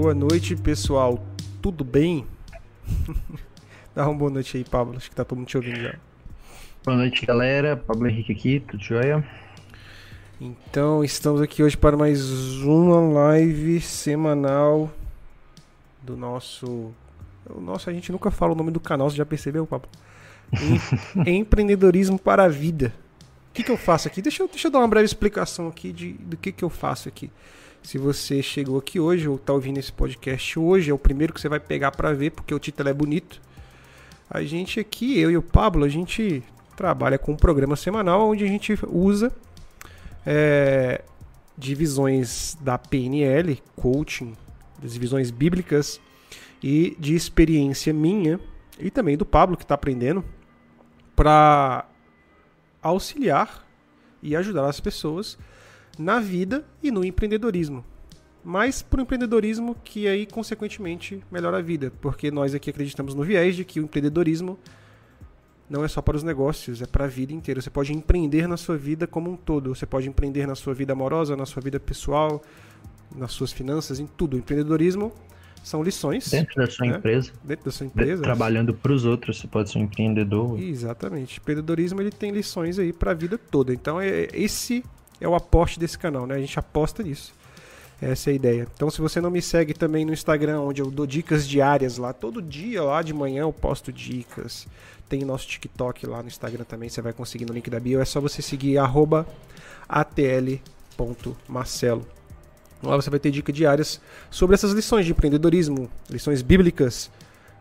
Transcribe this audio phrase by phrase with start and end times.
[0.00, 1.18] Boa noite, pessoal.
[1.60, 2.24] Tudo bem?
[3.92, 4.96] Dá uma boa noite aí, Pablo.
[4.96, 5.96] Acho que tá todo mundo te ouvindo já.
[6.84, 7.76] Boa noite, galera.
[7.76, 9.28] Pablo Henrique aqui, tudo jóia?
[10.40, 12.30] Então, estamos aqui hoje para mais
[12.62, 14.88] uma live semanal
[16.00, 16.94] do nosso.
[17.50, 19.88] O nosso, a gente nunca fala o nome do canal, você já percebeu, Pablo?
[21.26, 21.38] Em...
[21.40, 22.94] Empreendedorismo para a vida.
[23.50, 24.22] O que, que eu faço aqui?
[24.22, 27.08] Deixa eu, deixa eu dar uma breve explicação aqui de, do que, que eu faço
[27.08, 27.32] aqui.
[27.82, 31.40] Se você chegou aqui hoje ou está ouvindo esse podcast hoje, é o primeiro que
[31.40, 33.40] você vai pegar para ver, porque o título é bonito.
[34.28, 36.42] A gente aqui, eu e o Pablo, a gente
[36.76, 39.32] trabalha com um programa semanal onde a gente usa
[40.24, 41.02] é,
[41.56, 44.34] divisões da PNL, coaching,
[44.80, 46.00] das divisões bíblicas
[46.62, 48.38] e de experiência minha
[48.78, 50.24] e também do Pablo que está aprendendo
[51.16, 51.86] para
[52.82, 53.66] auxiliar
[54.22, 55.38] e ajudar as pessoas
[55.98, 57.84] na vida e no empreendedorismo.
[58.44, 63.56] Mas por empreendedorismo que aí consequentemente melhora a vida, porque nós aqui acreditamos no viés
[63.56, 64.58] de que o empreendedorismo
[65.68, 67.60] não é só para os negócios, é para a vida inteira.
[67.60, 69.74] Você pode empreender na sua vida como um todo.
[69.74, 72.42] Você pode empreender na sua vida amorosa, na sua vida pessoal,
[73.14, 74.34] nas suas finanças, em tudo.
[74.34, 75.12] O empreendedorismo
[75.62, 76.30] são lições.
[76.30, 76.96] Dentro da sua né?
[76.96, 77.32] empresa.
[77.44, 78.22] Dentro da sua empresa.
[78.22, 80.58] Trabalhando para os outros, você pode ser um empreendedor.
[80.58, 81.38] Exatamente.
[81.38, 83.74] O empreendedorismo ele tem lições aí para a vida toda.
[83.74, 84.82] Então, é, esse
[85.20, 86.34] é o aporte desse canal, né?
[86.34, 87.34] A gente aposta nisso.
[88.00, 88.68] Essa é a ideia.
[88.74, 92.12] Então, se você não me segue também no Instagram, onde eu dou dicas diárias lá,
[92.12, 94.68] todo dia lá de manhã eu posto dicas.
[95.08, 98.00] Tem nosso TikTok lá no Instagram também, você vai conseguir no link da bio.
[98.00, 98.78] É só você seguir
[99.88, 100.36] atl.marcelo.
[102.80, 107.10] Lá você vai ter dicas diárias sobre essas lições de empreendedorismo, lições bíblicas.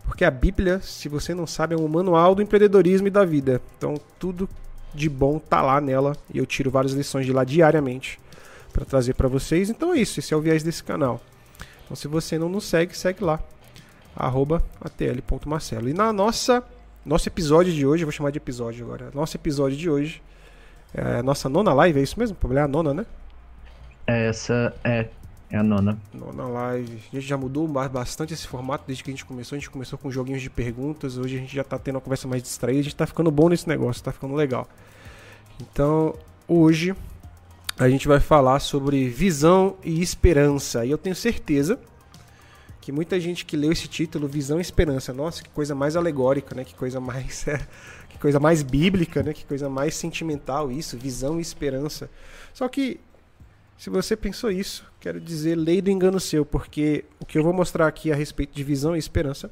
[0.05, 3.59] Porque a Bíblia, se você não sabe, é um manual do empreendedorismo e da vida.
[3.77, 4.47] Então, tudo
[4.97, 8.19] de bom tá lá nela e eu tiro várias lições de lá diariamente
[8.73, 9.69] para trazer para vocês.
[9.69, 11.21] Então é isso, esse é o viés desse canal.
[11.85, 13.39] Então se você não nos segue, segue lá
[14.15, 15.89] atl.marcelo.
[15.89, 16.63] E na nossa
[17.07, 19.09] nosso episódio de hoje, eu vou chamar de episódio agora.
[19.13, 20.21] Nosso episódio de hoje
[20.93, 22.35] é nossa nona live, é isso mesmo?
[22.53, 23.05] É a nona, né?
[24.05, 25.07] Essa é,
[25.49, 25.97] é a nona.
[26.13, 27.01] Nona live.
[27.13, 29.55] A gente já mudou bastante esse formato desde que a gente começou.
[29.55, 31.17] A gente começou com joguinhos de perguntas.
[31.17, 32.81] Hoje a gente já tá tendo uma conversa mais distraída.
[32.81, 34.67] A gente tá ficando bom nesse negócio, tá ficando legal.
[35.59, 36.13] Então,
[36.47, 36.95] hoje
[37.79, 40.85] a gente vai falar sobre visão e esperança.
[40.85, 41.79] E eu tenho certeza
[42.81, 46.55] que muita gente que leu esse título, Visão e Esperança, nossa, que coisa mais alegórica,
[46.55, 46.63] né?
[46.63, 47.59] Que coisa mais é,
[48.09, 49.33] que coisa mais bíblica, né?
[49.33, 52.09] Que coisa mais sentimental isso, visão e esperança.
[52.53, 52.99] Só que
[53.77, 57.53] se você pensou isso, quero dizer, lei do engano seu, porque o que eu vou
[57.53, 59.51] mostrar aqui a respeito de visão e esperança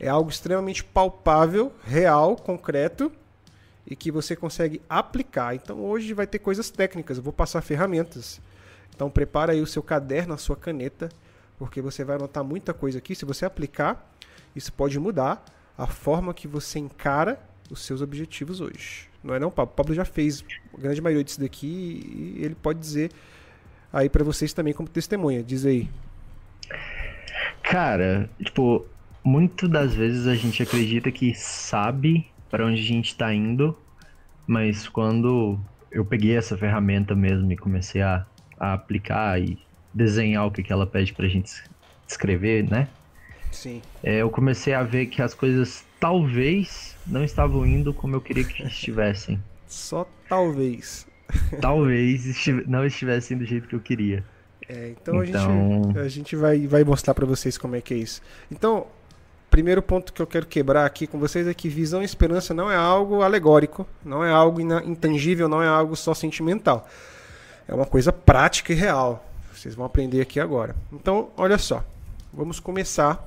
[0.00, 3.10] é algo extremamente palpável, real, concreto
[3.88, 5.54] e que você consegue aplicar.
[5.54, 8.40] Então hoje vai ter coisas técnicas, eu vou passar ferramentas.
[8.94, 11.08] Então prepara aí o seu caderno, a sua caneta,
[11.58, 13.14] porque você vai anotar muita coisa aqui.
[13.14, 14.12] Se você aplicar,
[14.54, 15.42] isso pode mudar
[15.76, 17.40] a forma que você encara
[17.70, 19.08] os seus objetivos hoje.
[19.24, 19.74] Não é não, Pablo?
[19.74, 20.44] Pablo já fez
[20.74, 23.10] a grande maioria disso daqui e ele pode dizer
[23.92, 25.42] aí para vocês também como testemunha.
[25.42, 25.88] Diz aí.
[27.62, 28.86] Cara, tipo,
[29.24, 33.76] muito das vezes a gente acredita que sabe para onde a gente está indo,
[34.46, 35.58] mas quando
[35.90, 38.26] eu peguei essa ferramenta mesmo e comecei a,
[38.58, 39.58] a aplicar e
[39.92, 41.62] desenhar o que, que ela pede para a gente
[42.06, 42.88] escrever, né?
[43.50, 43.82] Sim.
[44.02, 48.44] É, eu comecei a ver que as coisas talvez não estavam indo como eu queria
[48.44, 49.42] que estivessem.
[49.66, 51.06] Só talvez.
[51.60, 54.24] Talvez estiv não estivessem do jeito que eu queria.
[54.66, 55.50] É, então, então...
[55.50, 58.22] A, gente, a gente vai, vai mostrar para vocês como é que é isso.
[58.50, 58.86] Então,
[59.50, 62.70] primeiro ponto que eu quero quebrar aqui com vocês é que visão e esperança não
[62.70, 66.86] é algo alegórico, não é algo intangível, não é algo só sentimental.
[67.66, 69.24] É uma coisa prática e real.
[69.52, 70.74] Vocês vão aprender aqui agora.
[70.92, 71.84] Então, olha só.
[72.32, 73.26] Vamos começar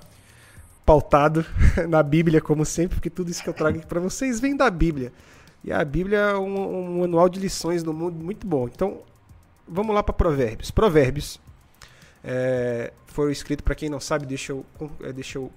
[0.85, 1.45] pautado
[1.89, 4.69] na Bíblia, como sempre, porque tudo isso que eu trago aqui para vocês vem da
[4.69, 5.11] Bíblia.
[5.63, 8.67] E a Bíblia é um, um manual de lições do mundo muito bom.
[8.67, 9.01] Então,
[9.67, 10.71] vamos lá para Provérbios.
[10.71, 11.39] Provérbios
[12.23, 14.65] é, foi escrito, para quem não sabe, deixa eu,
[15.03, 15.51] é, deixa eu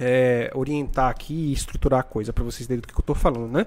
[0.00, 3.52] é, orientar aqui e estruturar a coisa para vocês verem do que eu estou falando,
[3.52, 3.66] né?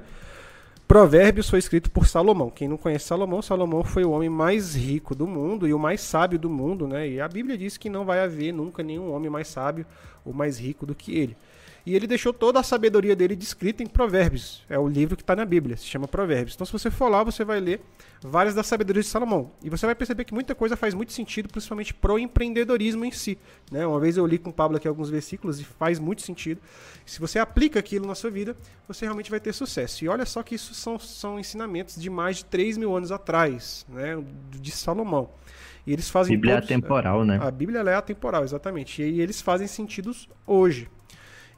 [0.87, 2.49] Provérbios foi escrito por Salomão.
[2.49, 6.01] Quem não conhece Salomão, Salomão foi o homem mais rico do mundo e o mais
[6.01, 7.07] sábio do mundo, né?
[7.07, 9.85] E a Bíblia diz que não vai haver nunca nenhum homem mais sábio
[10.25, 11.37] ou mais rico do que ele.
[11.85, 14.63] E ele deixou toda a sabedoria dele descrita em Provérbios.
[14.69, 16.55] É o livro que está na Bíblia, se chama Provérbios.
[16.55, 17.81] Então, se você for lá, você vai ler
[18.21, 19.51] várias das sabedorias de Salomão.
[19.61, 23.37] E você vai perceber que muita coisa faz muito sentido, principalmente pro empreendedorismo em si.
[23.69, 23.85] Né?
[23.85, 26.61] Uma vez eu li com o Pablo aqui alguns versículos e faz muito sentido.
[27.05, 28.55] Se você aplica aquilo na sua vida,
[28.87, 30.05] você realmente vai ter sucesso.
[30.05, 33.85] E olha só que isso são, são ensinamentos de mais de 3 mil anos atrás,
[33.89, 34.23] né?
[34.51, 35.29] de Salomão.
[35.85, 36.37] E eles fazem.
[36.37, 37.39] Bíblia todos, é atemporal, né?
[37.41, 39.01] A Bíblia é atemporal, exatamente.
[39.01, 40.89] E eles fazem sentidos hoje.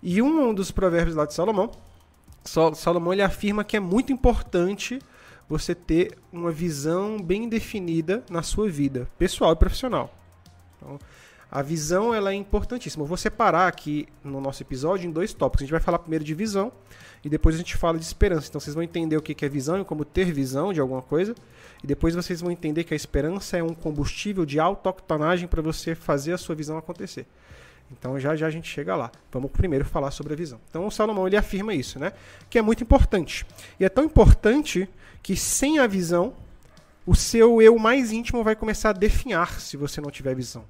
[0.07, 1.71] E um dos provérbios lá de Salomão,
[2.43, 4.99] Salomão ele afirma que é muito importante
[5.49, 10.13] você ter uma visão bem definida na sua vida, pessoal e profissional.
[10.77, 10.99] Então,
[11.51, 13.01] a visão ela é importantíssima.
[13.01, 15.63] Eu vou separar aqui no nosso episódio em dois tópicos.
[15.63, 16.71] A gente vai falar primeiro de visão
[17.23, 18.47] e depois a gente fala de esperança.
[18.47, 21.33] Então vocês vão entender o que é visão e como ter visão de alguma coisa.
[21.83, 25.95] E depois vocês vão entender que a esperança é um combustível de autoctonagem para você
[25.95, 27.25] fazer a sua visão acontecer.
[27.91, 29.11] Então já já a gente chega lá.
[29.31, 30.59] Vamos primeiro falar sobre a visão.
[30.69, 32.13] Então o Salomão ele afirma isso, né?
[32.49, 33.45] Que é muito importante.
[33.79, 34.89] E é tão importante
[35.21, 36.33] que sem a visão,
[37.05, 40.65] o seu eu mais íntimo vai começar a definhar se você não tiver visão.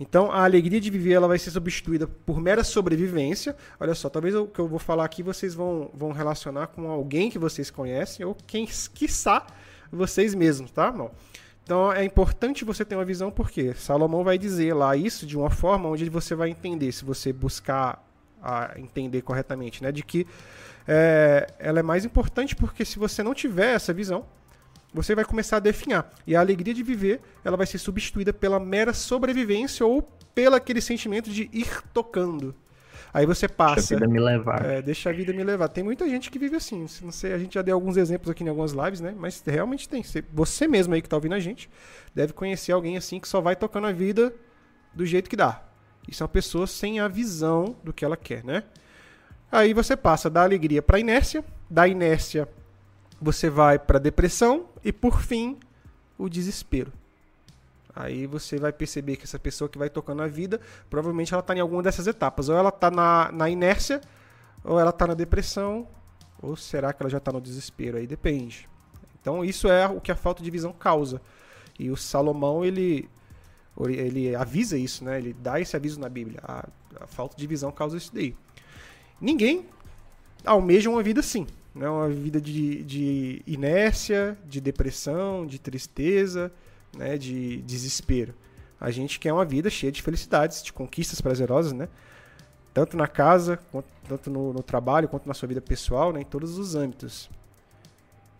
[0.00, 3.56] Então a alegria de viver ela vai ser substituída por mera sobrevivência.
[3.80, 7.30] Olha só, talvez o que eu vou falar aqui vocês vão, vão relacionar com alguém
[7.30, 9.44] que vocês conhecem ou quem quiçá
[9.90, 10.92] vocês mesmos, tá?
[10.92, 11.10] Não.
[11.68, 15.50] Então é importante você ter uma visão, porque Salomão vai dizer lá isso de uma
[15.50, 18.02] forma onde você vai entender, se você buscar
[18.78, 19.92] entender corretamente, né?
[19.92, 20.26] De que
[20.86, 24.24] é, ela é mais importante porque se você não tiver essa visão,
[24.94, 26.10] você vai começar a definhar.
[26.26, 30.00] E a alegria de viver, ela vai ser substituída pela mera sobrevivência ou
[30.34, 32.54] pelo aquele sentimento de ir tocando.
[33.12, 33.76] Aí você passa.
[33.76, 34.64] Deixa a vida me levar.
[34.64, 35.68] É, deixa a vida me levar.
[35.68, 36.86] Tem muita gente que vive assim.
[37.02, 39.14] Não sei, a gente já deu alguns exemplos aqui em algumas lives, né?
[39.16, 40.02] Mas realmente tem.
[40.32, 41.70] Você mesmo aí que tá ouvindo a gente
[42.14, 44.32] deve conhecer alguém assim que só vai tocando a vida
[44.94, 45.62] do jeito que dá.
[46.06, 48.62] Isso é uma pessoa sem a visão do que ela quer, né?
[49.50, 52.48] Aí você passa da alegria para inércia, da inércia
[53.20, 55.58] você vai para depressão e por fim
[56.16, 56.92] o desespero.
[57.94, 61.54] Aí você vai perceber que essa pessoa que vai tocando a vida, provavelmente ela está
[61.54, 62.48] em alguma dessas etapas.
[62.48, 64.00] Ou ela está na, na inércia,
[64.64, 65.86] ou ela está na depressão,
[66.40, 67.98] ou será que ela já está no desespero?
[67.98, 68.68] Aí depende.
[69.20, 71.20] Então isso é o que a falta de visão causa.
[71.78, 73.08] E o Salomão, ele,
[73.88, 75.18] ele avisa isso, né?
[75.18, 76.40] Ele dá esse aviso na Bíblia.
[76.42, 76.68] A,
[77.00, 78.34] a falta de visão causa isso daí.
[79.20, 79.66] Ninguém
[80.44, 81.46] almeja uma vida assim.
[81.74, 81.88] Né?
[81.88, 86.52] Uma vida de, de inércia, de depressão, de tristeza,
[86.96, 88.34] né, de desespero.
[88.80, 91.88] A gente quer uma vida cheia de felicidades, de conquistas prazerosas, né?
[92.72, 96.24] Tanto na casa, quanto, tanto no, no, trabalho, quanto na sua vida pessoal, né, em
[96.24, 97.28] todos os âmbitos.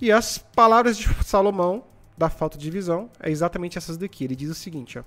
[0.01, 1.83] E as palavras de Salomão
[2.17, 4.25] da falta de visão é exatamente essas daqui.
[4.25, 5.03] Ele diz o seguinte, ó.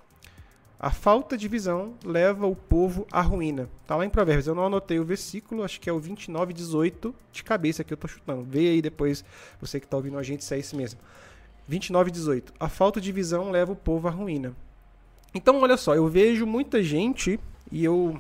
[0.84, 3.70] A falta de visão leva o povo à ruína.
[3.86, 4.48] Tá lá em Provérbios.
[4.48, 7.98] Eu não anotei o versículo, acho que é o 29, 18 de cabeça que eu
[7.98, 8.44] tô chutando.
[8.44, 9.24] Vê aí depois,
[9.60, 11.00] você que tá ouvindo a gente, se é isso mesmo.
[11.72, 12.54] 29 18.
[12.60, 14.54] A falta de visão leva o povo à ruína.
[15.34, 17.40] Então, olha só, eu vejo muita gente,
[17.72, 18.20] e eu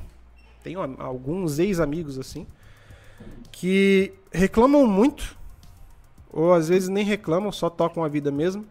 [0.63, 2.47] tenho alguns ex-amigos assim,
[3.51, 5.37] que reclamam muito,
[6.31, 8.65] ou às vezes nem reclamam, só tocam a vida mesmo,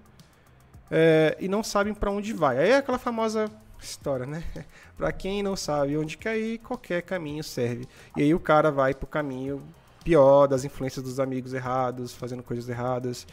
[0.91, 2.56] é, e não sabem para onde vai.
[2.56, 3.50] Aí é aquela famosa
[3.82, 4.43] história, né?
[4.97, 7.87] para quem não sabe onde cair, qualquer caminho serve.
[8.17, 9.62] E aí o cara vai pro caminho
[10.05, 13.26] pior das influências dos amigos errados, fazendo coisas erradas.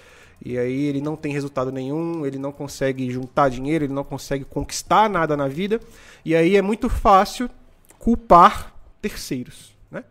[0.43, 4.45] E aí ele não tem resultado nenhum, ele não consegue juntar dinheiro, ele não consegue
[4.45, 5.79] conquistar nada na vida.
[6.23, 7.49] E aí é muito fácil
[7.97, 10.03] culpar terceiros, né?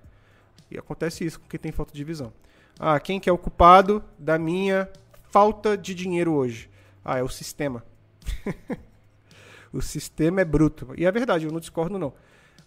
[0.71, 2.33] E acontece isso com quem tem falta de visão.
[2.79, 4.89] Ah, quem que é o culpado da minha
[5.31, 6.69] falta de dinheiro hoje?
[7.05, 7.85] Ah, é o sistema.
[9.73, 10.89] o sistema é bruto.
[10.97, 12.13] E é verdade, eu não discordo não.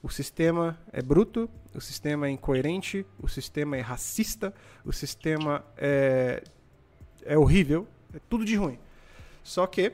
[0.01, 4.53] O sistema é bruto, o sistema é incoerente, o sistema é racista,
[4.85, 6.41] o sistema é
[7.25, 8.79] é horrível, é tudo de ruim.
[9.43, 9.93] Só que,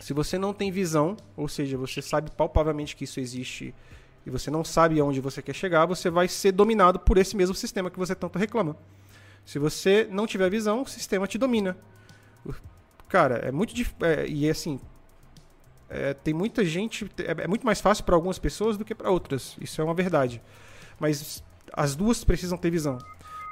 [0.00, 3.74] se você não tem visão, ou seja, você sabe palpavelmente que isso existe
[4.24, 7.54] e você não sabe aonde você quer chegar, você vai ser dominado por esse mesmo
[7.54, 8.76] sistema que você tanto reclama.
[9.44, 11.76] Se você não tiver visão, o sistema te domina.
[13.08, 14.04] Cara, é muito difícil.
[14.04, 14.80] É, e assim,
[15.88, 17.08] é, tem muita gente.
[17.18, 19.56] É, é muito mais fácil para algumas pessoas do que para outras.
[19.60, 20.42] Isso é uma verdade.
[20.98, 22.98] Mas as duas precisam ter visão.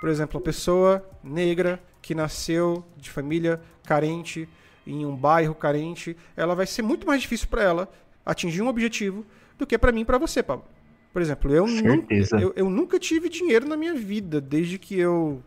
[0.01, 4.49] Por exemplo, a pessoa negra que nasceu de família carente,
[4.87, 7.89] em um bairro carente, ela vai ser muito mais difícil para ela
[8.25, 9.25] atingir um objetivo
[9.57, 10.67] do que para mim e para você, Pablo.
[11.13, 15.43] Por exemplo, eu nunca, eu, eu nunca tive dinheiro na minha vida, desde que eu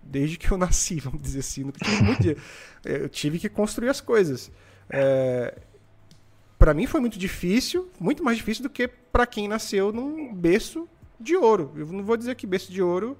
[0.00, 1.70] desde que eu nasci, vamos dizer assim.
[2.84, 4.50] Eu tive que construir as coisas.
[4.88, 5.58] É,
[6.58, 10.88] para mim foi muito difícil, muito mais difícil do que para quem nasceu num berço
[11.18, 11.72] de ouro.
[11.76, 13.16] Eu não vou dizer que berço de ouro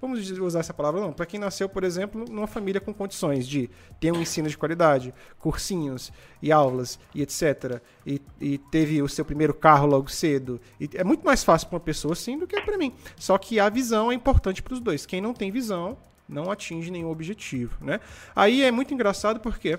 [0.00, 3.68] vamos usar essa palavra não, para quem nasceu, por exemplo, numa família com condições de
[4.00, 7.80] ter um ensino de qualidade, cursinhos e aulas e etc.
[8.06, 10.60] E, e teve o seu primeiro carro logo cedo.
[10.94, 12.94] É muito mais fácil para uma pessoa assim do que para mim.
[13.16, 15.04] Só que a visão é importante para os dois.
[15.04, 18.00] Quem não tem visão não atinge nenhum objetivo, né?
[18.34, 19.78] Aí é muito engraçado porque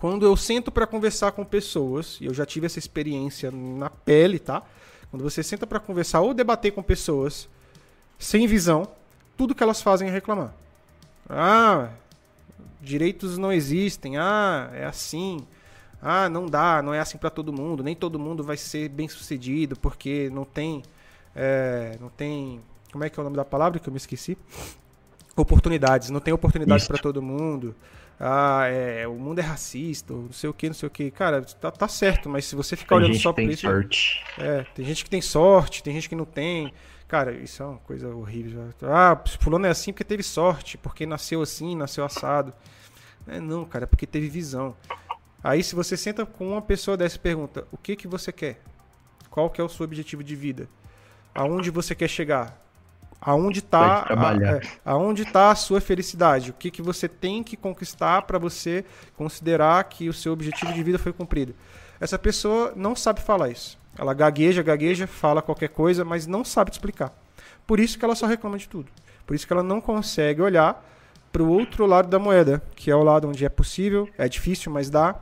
[0.00, 4.38] quando eu sento para conversar com pessoas, e eu já tive essa experiência na pele,
[4.38, 4.62] tá?
[5.10, 7.46] Quando você senta para conversar ou debater com pessoas
[8.18, 8.88] sem visão,
[9.36, 10.54] tudo que elas fazem é reclamar.
[11.28, 11.90] Ah,
[12.80, 14.16] direitos não existem.
[14.16, 15.46] Ah, é assim.
[16.00, 17.82] Ah, não dá, não é assim para todo mundo.
[17.82, 20.82] Nem todo mundo vai ser bem sucedido porque não tem,
[21.36, 24.38] é, não tem, como é que é o nome da palavra que eu me esqueci?
[25.36, 26.08] Oportunidades.
[26.08, 27.76] Não tem oportunidades para todo mundo.
[28.22, 31.10] Ah, é, o mundo é racista, não sei o que, não sei o que.
[31.10, 33.62] Cara, tá, tá certo, mas se você ficar tem olhando só por isso.
[33.62, 34.22] Sorte.
[34.38, 36.70] É, tem gente que tem sorte, tem gente que não tem.
[37.08, 38.68] Cara, isso é uma coisa horrível.
[38.82, 42.52] Ah, fulano é assim porque teve sorte, porque nasceu assim, nasceu assado.
[43.26, 44.76] É, não, cara, é porque teve visão.
[45.42, 48.60] Aí se você senta com uma pessoa dessa e pergunta, o que que você quer?
[49.30, 50.68] Qual que é o seu objetivo de vida?
[51.34, 52.60] Aonde você quer chegar?
[53.20, 56.50] Aonde está a, é, aonde tá a sua felicidade?
[56.50, 58.84] O que, que você tem que conquistar para você
[59.14, 61.54] considerar que o seu objetivo de vida foi cumprido?
[62.00, 63.78] Essa pessoa não sabe falar isso.
[63.98, 67.12] Ela gagueja, gagueja, fala qualquer coisa, mas não sabe te explicar.
[67.66, 68.90] Por isso que ela só reclama de tudo.
[69.26, 70.82] Por isso que ela não consegue olhar
[71.30, 74.72] para o outro lado da moeda, que é o lado onde é possível, é difícil,
[74.72, 75.14] mas dá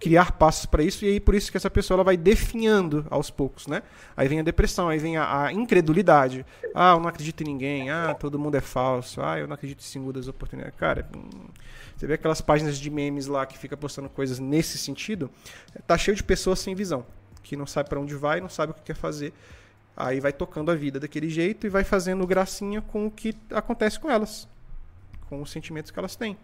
[0.00, 3.30] criar passos para isso e aí por isso que essa pessoa ela vai definhando aos
[3.30, 3.82] poucos, né?
[4.16, 6.44] Aí vem a depressão, aí vem a, a, incredulidade.
[6.74, 7.90] Ah, eu não acredito em ninguém.
[7.90, 9.20] Ah, todo mundo é falso.
[9.20, 10.78] Ah, eu não acredito em segundas oportunidades.
[10.78, 11.48] Cara, hum,
[11.94, 15.30] você vê aquelas páginas de memes lá que fica postando coisas nesse sentido,
[15.86, 17.04] tá cheio de pessoas sem visão
[17.42, 19.32] que não sabe para onde vai, não sabe o que quer fazer.
[19.96, 23.98] Aí vai tocando a vida daquele jeito e vai fazendo gracinha com o que acontece
[23.98, 24.48] com elas,
[25.28, 26.36] com os sentimentos que elas têm.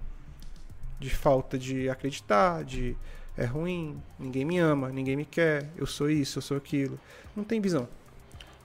[0.99, 2.97] De falta de acreditar, de
[3.37, 6.99] é ruim, ninguém me ama, ninguém me quer, eu sou isso, eu sou aquilo.
[7.35, 7.89] Não tem visão.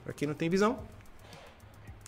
[0.04, 0.78] Para quem não tem visão,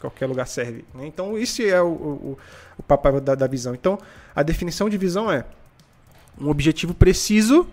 [0.01, 0.85] qualquer lugar serve.
[0.95, 1.07] Né?
[1.07, 2.39] Então, isso é o, o,
[2.79, 3.75] o papai da, da visão.
[3.75, 3.99] Então,
[4.35, 5.45] a definição de visão é
[6.41, 7.69] um objetivo preciso,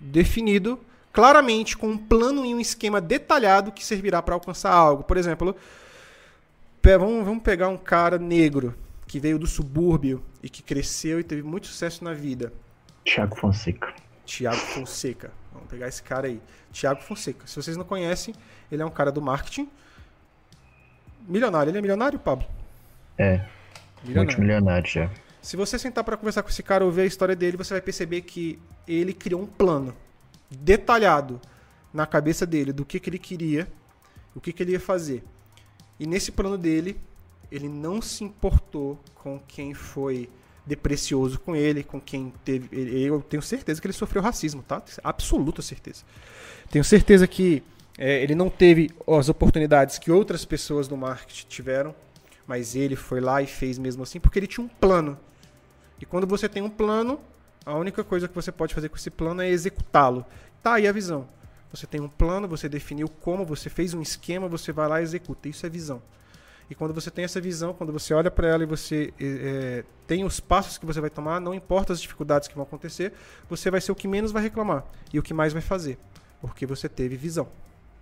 [0.00, 0.78] definido,
[1.12, 5.02] claramente com um plano e um esquema detalhado que servirá para alcançar algo.
[5.02, 5.56] Por exemplo,
[6.82, 8.74] vamos, vamos pegar um cara negro
[9.06, 12.52] que veio do subúrbio e que cresceu e teve muito sucesso na vida.
[13.04, 13.94] Tiago Fonseca.
[14.26, 15.30] Tiago Fonseca.
[15.52, 16.42] Vamos pegar esse cara aí.
[16.72, 17.46] Tiago Fonseca.
[17.46, 18.34] Se vocês não conhecem,
[18.70, 19.68] ele é um cara do marketing.
[21.26, 21.70] Milionário.
[21.70, 22.46] Ele é milionário, Pablo?
[23.16, 23.46] É.
[24.02, 24.28] Milionário.
[24.28, 25.10] Multimilionário já.
[25.40, 27.80] Se você sentar para conversar com esse cara ou ver a história dele, você vai
[27.80, 29.94] perceber que ele criou um plano
[30.50, 31.40] detalhado
[31.94, 33.68] na cabeça dele do que, que ele queria,
[34.34, 35.22] o que, que ele ia fazer.
[35.98, 37.00] E nesse plano dele,
[37.50, 40.28] ele não se importou com quem foi
[40.66, 42.68] deprecioso com ele, com quem teve.
[42.72, 44.82] Eu tenho certeza que ele sofreu racismo, tá?
[45.04, 46.02] Absoluta certeza.
[46.70, 47.62] Tenho certeza que
[47.96, 51.94] é, ele não teve as oportunidades que outras pessoas do marketing tiveram,
[52.46, 55.18] mas ele foi lá e fez mesmo assim, porque ele tinha um plano.
[56.00, 57.20] E quando você tem um plano,
[57.64, 60.26] a única coisa que você pode fazer com esse plano é executá-lo.
[60.62, 61.28] Tá aí a visão.
[61.72, 65.04] Você tem um plano, você definiu como, você fez um esquema, você vai lá e
[65.04, 65.48] executa.
[65.48, 66.02] Isso é visão.
[66.68, 70.24] E quando você tem essa visão, quando você olha para ela e você é, tem
[70.24, 73.12] os passos que você vai tomar, não importa as dificuldades que vão acontecer,
[73.48, 75.96] você vai ser o que menos vai reclamar e o que mais vai fazer,
[76.40, 77.48] porque você teve visão.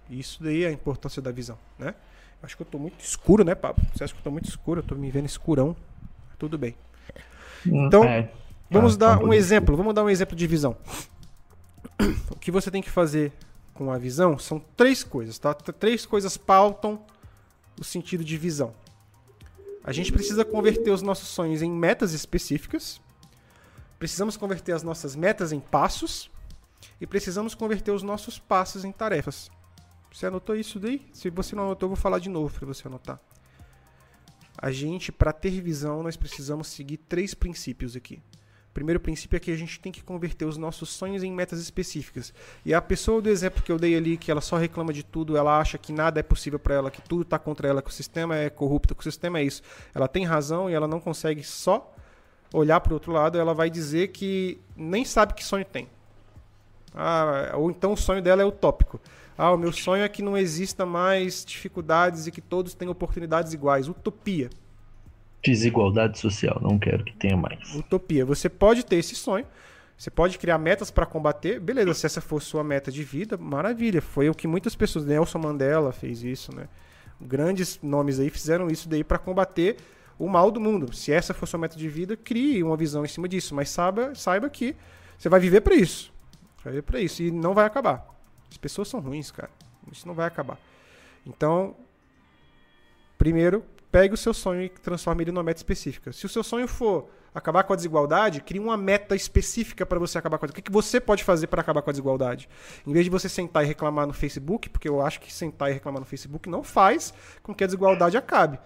[0.09, 1.94] Isso daí é a importância da visão, né?
[2.42, 3.83] Acho que eu estou muito escuro, né, Pablo?
[3.94, 4.80] Você acha que eu estou muito escuro?
[4.80, 5.75] Eu estou me vendo escurão.
[6.38, 6.75] Tudo bem.
[7.64, 8.30] Então, é.
[8.71, 10.76] Vamos ah, dar um exemplo, vamos dar um exemplo de visão.
[12.30, 13.33] O que você tem que fazer
[13.73, 15.54] com a visão são três coisas, tá?
[15.54, 17.00] Três coisas pautam
[17.78, 18.75] o sentido de visão.
[19.83, 23.00] A gente precisa converter os nossos sonhos em metas específicas.
[23.99, 26.31] Precisamos converter as nossas metas em passos
[27.00, 29.50] e precisamos converter os nossos passos em tarefas.
[30.12, 31.04] Você anotou isso daí?
[31.12, 33.21] Se você não anotou, eu vou falar de novo para você anotar.
[34.57, 38.23] A gente, para ter visão, nós precisamos seguir três princípios aqui.
[38.75, 42.35] Primeiro princípio é que a gente tem que converter os nossos sonhos em metas específicas.
[42.66, 45.37] E a pessoa do exemplo que eu dei ali, que ela só reclama de tudo,
[45.37, 47.93] ela acha que nada é possível para ela, que tudo está contra ela, que o
[47.93, 49.62] sistema é corrupto, que o sistema é isso.
[49.95, 51.95] Ela tem razão e ela não consegue só
[52.52, 55.88] olhar para o outro lado, ela vai dizer que nem sabe que sonho tem.
[56.93, 59.00] Ah, ou então o sonho dela é utópico.
[59.38, 63.52] Ah, o meu sonho é que não exista mais dificuldades e que todos tenham oportunidades
[63.52, 63.88] iguais.
[63.88, 64.50] Utopia.
[65.45, 67.75] Desigualdade social, não quero que tenha mais.
[67.75, 68.25] Utopia.
[68.25, 69.47] Você pode ter esse sonho,
[69.97, 71.61] você pode criar metas para combater.
[71.61, 74.01] Beleza, se essa for sua meta de vida, maravilha.
[74.01, 75.05] Foi o que muitas pessoas.
[75.05, 76.69] Nelson Mandela fez isso, né?
[77.21, 79.77] Grandes nomes aí fizeram isso daí para combater
[80.19, 80.95] o mal do mundo.
[80.95, 84.15] Se essa for sua meta de vida, crie uma visão em cima disso, mas saiba,
[84.15, 84.75] saiba que
[85.17, 86.13] você vai viver para isso.
[86.63, 88.07] Vai viver para isso e não vai acabar.
[88.51, 89.51] As pessoas são ruins, cara.
[89.93, 90.59] Isso não vai acabar.
[91.27, 91.77] Então,
[93.19, 96.13] primeiro, pegue o seu sonho e transforme ele numa meta específica.
[96.13, 100.19] Se o seu sonho for acabar com a desigualdade, crie uma meta específica para você
[100.19, 100.63] acabar com a desigualdade.
[100.63, 102.49] O que você pode fazer para acabar com a desigualdade?
[102.85, 105.75] Em vez de você sentar e reclamar no Facebook, porque eu acho que sentar e
[105.75, 108.59] reclamar no Facebook não faz com que a desigualdade acabe.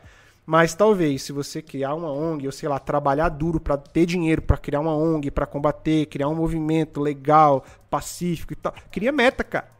[0.47, 4.41] Mas talvez, se você criar uma ONG, ou sei lá, trabalhar duro para ter dinheiro
[4.41, 9.45] para criar uma ONG, para combater, criar um movimento legal, pacífico e tal, cria meta,
[9.45, 9.78] cara.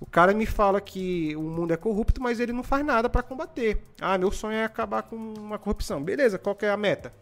[0.00, 3.22] O cara me fala que o mundo é corrupto, mas ele não faz nada para
[3.22, 3.84] combater.
[4.00, 6.02] Ah, meu sonho é acabar com uma corrupção.
[6.02, 7.12] Beleza, qual que é a meta?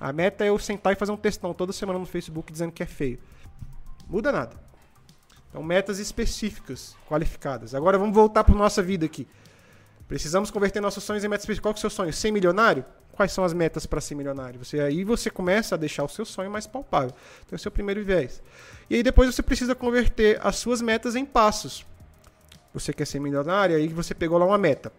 [0.00, 2.82] A meta é eu sentar e fazer um textão toda semana no Facebook dizendo que
[2.82, 3.18] é feio.
[4.08, 4.56] Muda nada.
[5.50, 7.74] Então, metas específicas, qualificadas.
[7.74, 9.26] Agora vamos voltar para nossa vida aqui.
[10.06, 11.62] Precisamos converter nossos sonhos em metas específicas.
[11.62, 12.12] Qual que é o seu sonho?
[12.12, 12.84] Ser milionário?
[13.12, 14.64] Quais são as metas para ser milionário?
[14.64, 17.12] Você aí você começa a deixar o seu sonho mais palpável.
[17.44, 18.42] Então, é o primeiro viés.
[18.88, 21.84] E aí depois você precisa converter as suas metas em passos.
[22.72, 24.92] Você quer ser milionário, aí você pegou lá uma meta.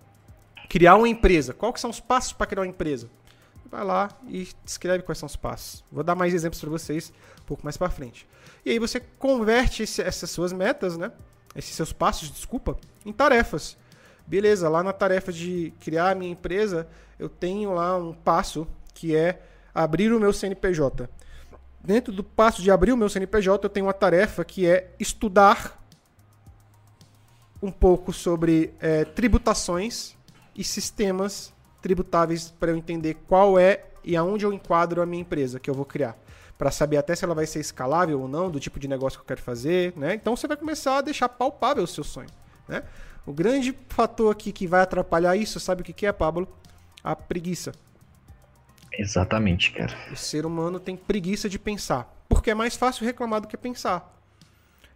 [0.68, 1.54] Criar uma empresa.
[1.54, 3.10] Qual que são os passos para criar uma empresa?
[3.70, 5.84] vai lá e descreve quais são os passos.
[5.92, 8.28] Vou dar mais exemplos para vocês um pouco mais para frente.
[8.66, 11.12] E aí você converte esse, essas suas metas, né?
[11.56, 13.78] Esses seus passos, desculpa, em tarefas.
[14.26, 19.16] Beleza, lá na tarefa de criar a minha empresa, eu tenho lá um passo que
[19.16, 19.42] é
[19.74, 21.10] abrir o meu CNPJ.
[21.82, 25.79] Dentro do passo de abrir o meu CNPJ, eu tenho uma tarefa que é estudar
[27.62, 30.16] um pouco sobre é, tributações
[30.56, 35.60] e sistemas tributáveis para eu entender qual é e aonde eu enquadro a minha empresa
[35.60, 36.18] que eu vou criar.
[36.58, 39.24] Para saber até se ela vai ser escalável ou não, do tipo de negócio que
[39.24, 39.94] eu quero fazer.
[39.96, 40.14] Né?
[40.16, 42.30] Então você vai começar a deixar palpável o seu sonho.
[42.68, 42.84] Né?
[43.26, 46.48] O grande fator aqui que vai atrapalhar isso, sabe o que é, Pablo?
[47.04, 47.72] A preguiça.
[48.92, 49.96] Exatamente, cara.
[50.12, 52.14] O ser humano tem preguiça de pensar.
[52.28, 54.20] Porque é mais fácil reclamar do que pensar.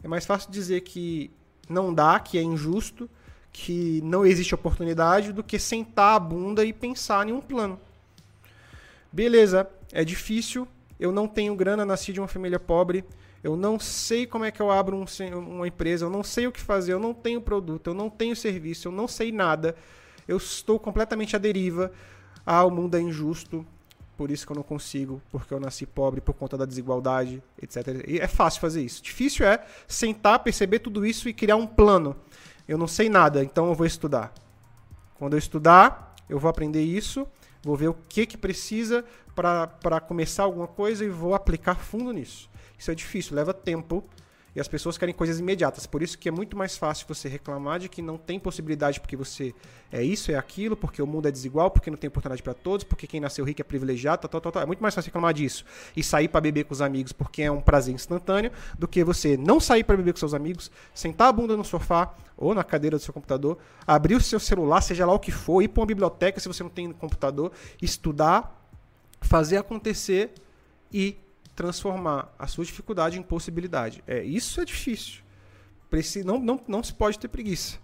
[0.03, 1.32] É mais fácil dizer que
[1.70, 3.10] não dá, que é injusto,
[3.51, 7.79] que não existe oportunidade do que sentar a bunda e pensar em um plano.
[9.12, 10.67] Beleza, é difícil,
[11.00, 13.05] eu não tenho grana, nasci de uma família pobre,
[13.43, 15.05] eu não sei como é que eu abro um,
[15.38, 18.35] uma empresa, eu não sei o que fazer, eu não tenho produto, eu não tenho
[18.35, 19.75] serviço, eu não sei nada,
[20.27, 21.92] eu estou completamente à deriva,
[22.46, 23.66] ah, o mundo é injusto,
[24.18, 28.04] por isso que eu não consigo, porque eu nasci pobre por conta da desigualdade, etc.
[28.08, 29.02] E é fácil fazer isso.
[29.02, 32.16] Difícil é sentar, perceber tudo isso e criar um plano
[32.68, 34.34] eu não sei nada, então eu vou estudar.
[35.16, 37.28] Quando eu estudar, eu vou aprender isso,
[37.62, 39.04] vou ver o que, que precisa
[39.36, 42.50] para começar alguma coisa e vou aplicar fundo nisso.
[42.78, 44.04] Isso é difícil, leva tempo,
[44.55, 45.85] e as pessoas querem coisas imediatas.
[45.85, 49.16] Por isso que é muito mais fácil você reclamar de que não tem possibilidade porque
[49.16, 49.53] você
[49.92, 52.83] é isso, é aquilo, porque o mundo é desigual, porque não tem oportunidade para todos,
[52.83, 54.63] porque quem nasceu rico é privilegiado, tal, tal, tal.
[54.63, 57.51] É muito mais fácil reclamar disso e sair para beber com os amigos porque é
[57.51, 61.31] um prazer instantâneo do que você não sair para beber com seus amigos, sentar a
[61.31, 65.13] bunda no sofá ou na cadeira do seu computador, abrir o seu celular, seja lá
[65.13, 68.68] o que for, ir para uma biblioteca se você não tem computador, estudar,
[69.22, 70.33] fazer acontecer
[70.92, 71.18] e
[71.55, 74.03] transformar a sua dificuldade em possibilidade.
[74.07, 75.24] É, isso é difícil.
[76.25, 77.77] Não, não, não se pode ter preguiça.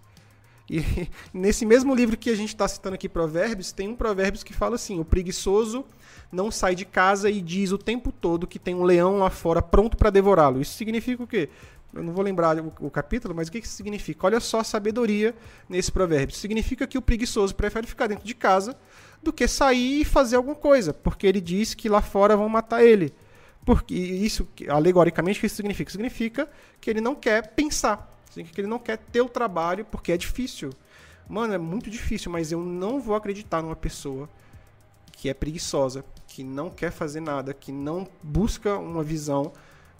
[0.68, 0.80] E
[1.34, 4.76] nesse mesmo livro que a gente está citando aqui, Provérbios, tem um Provérbios que fala
[4.76, 5.84] assim: o preguiçoso
[6.30, 9.60] não sai de casa e diz o tempo todo que tem um leão lá fora
[9.60, 10.60] pronto para devorá-lo.
[10.60, 11.48] Isso significa o quê?
[11.92, 14.26] Eu não vou lembrar o, o capítulo, mas o que, que isso significa?
[14.26, 15.34] Olha só a sabedoria
[15.68, 16.34] nesse provérbio.
[16.36, 18.76] Significa que o preguiçoso prefere ficar dentro de casa
[19.22, 22.84] do que sair e fazer alguma coisa, porque ele diz que lá fora vão matar
[22.84, 23.12] ele.
[23.64, 25.90] Porque isso, alegoricamente, o que isso significa?
[25.90, 26.48] Significa
[26.80, 28.10] que ele não quer pensar.
[28.30, 30.70] Significa que ele não quer ter o trabalho porque é difícil.
[31.28, 34.28] Mano, é muito difícil, mas eu não vou acreditar numa pessoa
[35.12, 39.52] que é preguiçosa, que não quer fazer nada, que não busca uma visão,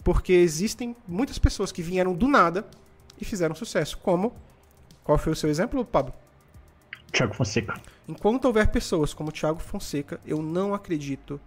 [0.03, 2.67] porque existem muitas pessoas que vieram do nada
[3.19, 3.97] e fizeram sucesso.
[3.99, 4.33] Como?
[5.03, 6.13] Qual foi o seu exemplo, Pablo?
[7.11, 7.79] Tiago Fonseca.
[8.07, 11.39] Enquanto houver pessoas como Tiago Fonseca, eu não acredito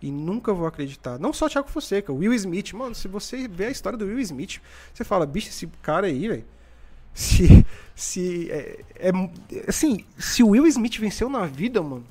[0.00, 1.18] e nunca vou acreditar.
[1.18, 2.72] Não só Thiago Fonseca, Will Smith.
[2.72, 4.60] Mano, se você vê a história do Will Smith,
[4.92, 6.44] você fala, bicho, esse cara aí, velho.
[7.12, 7.66] Se.
[7.94, 8.50] Se.
[8.50, 9.10] É, é,
[9.68, 12.04] assim, se o Will Smith venceu na vida, mano,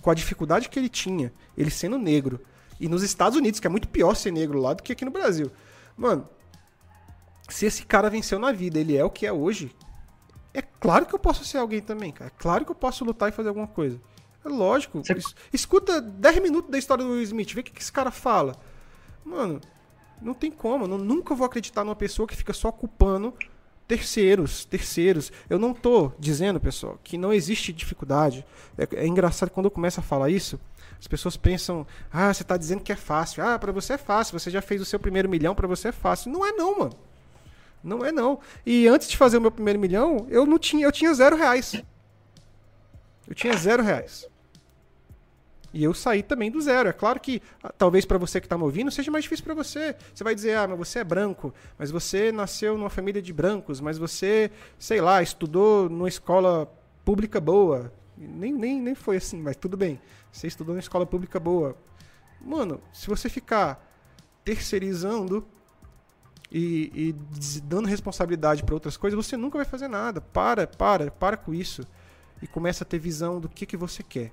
[0.00, 2.40] com a dificuldade que ele tinha, ele sendo negro,
[2.80, 5.10] e nos Estados Unidos, que é muito pior ser negro lá do que aqui no
[5.10, 5.50] Brasil.
[5.96, 6.26] Mano,
[7.48, 9.74] se esse cara venceu na vida, ele é o que é hoje,
[10.54, 12.30] é claro que eu posso ser alguém também, cara.
[12.34, 14.00] É claro que eu posso lutar e fazer alguma coisa.
[14.46, 15.02] É lógico.
[15.02, 15.18] Você...
[15.52, 18.56] Escuta 10 minutos da história do Will Smith, vê o que, que esse cara fala.
[19.24, 19.60] Mano,
[20.22, 20.84] não tem como.
[20.84, 23.34] Eu nunca vou acreditar numa pessoa que fica só culpando
[23.88, 25.32] terceiros, terceiros.
[25.48, 28.44] Eu não tô dizendo, pessoal, que não existe dificuldade.
[28.78, 30.60] É, é engraçado quando eu começo a falar isso,
[30.98, 33.44] as pessoas pensam: "Ah, você está dizendo que é fácil.
[33.44, 34.38] Ah, para você é fácil.
[34.38, 36.30] Você já fez o seu primeiro milhão, para você é fácil".
[36.30, 36.96] Não é não, mano.
[37.82, 38.40] Não é não.
[38.64, 41.82] E antes de fazer o meu primeiro milhão, eu não tinha, eu tinha zero reais.
[43.28, 44.28] Eu tinha zero reais.
[45.72, 46.88] E eu saí também do zero.
[46.88, 49.54] É claro que, ah, talvez para você que está me ouvindo, seja mais difícil para
[49.54, 49.94] você.
[50.14, 53.80] Você vai dizer, ah, mas você é branco, mas você nasceu numa família de brancos,
[53.80, 56.72] mas você, sei lá, estudou numa escola
[57.04, 57.92] pública boa.
[58.16, 60.00] Nem, nem, nem foi assim, mas tudo bem.
[60.32, 61.76] Você estudou numa escola pública boa.
[62.40, 63.84] Mano, se você ficar
[64.44, 65.46] terceirizando
[66.50, 70.20] e, e dando responsabilidade para outras coisas, você nunca vai fazer nada.
[70.20, 71.86] Para, para, para com isso.
[72.40, 74.30] E começa a ter visão do que, que você quer.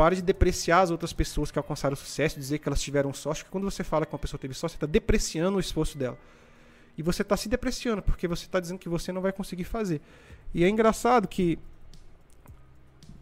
[0.00, 3.52] Pare de depreciar as outras pessoas que alcançaram sucesso, dizer que elas tiveram sorte, porque
[3.52, 6.16] quando você fala que uma pessoa teve sorte, você está depreciando o esforço dela.
[6.96, 10.00] E você está se depreciando, porque você está dizendo que você não vai conseguir fazer.
[10.54, 11.58] E é engraçado que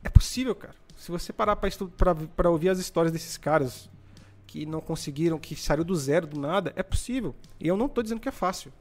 [0.05, 0.77] é possível, cara.
[0.97, 3.91] Se você parar para ouvir as histórias desses caras
[4.47, 7.35] que não conseguiram, que saiu do zero, do nada, é possível.
[7.59, 8.73] E eu não estou dizendo que é fácil.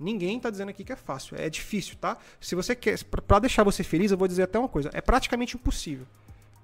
[0.00, 1.36] Ninguém está dizendo aqui que é fácil.
[1.38, 2.16] É difícil, tá?
[2.40, 5.56] Se você quer, para deixar você feliz, eu vou dizer até uma coisa: é praticamente
[5.56, 6.06] impossível.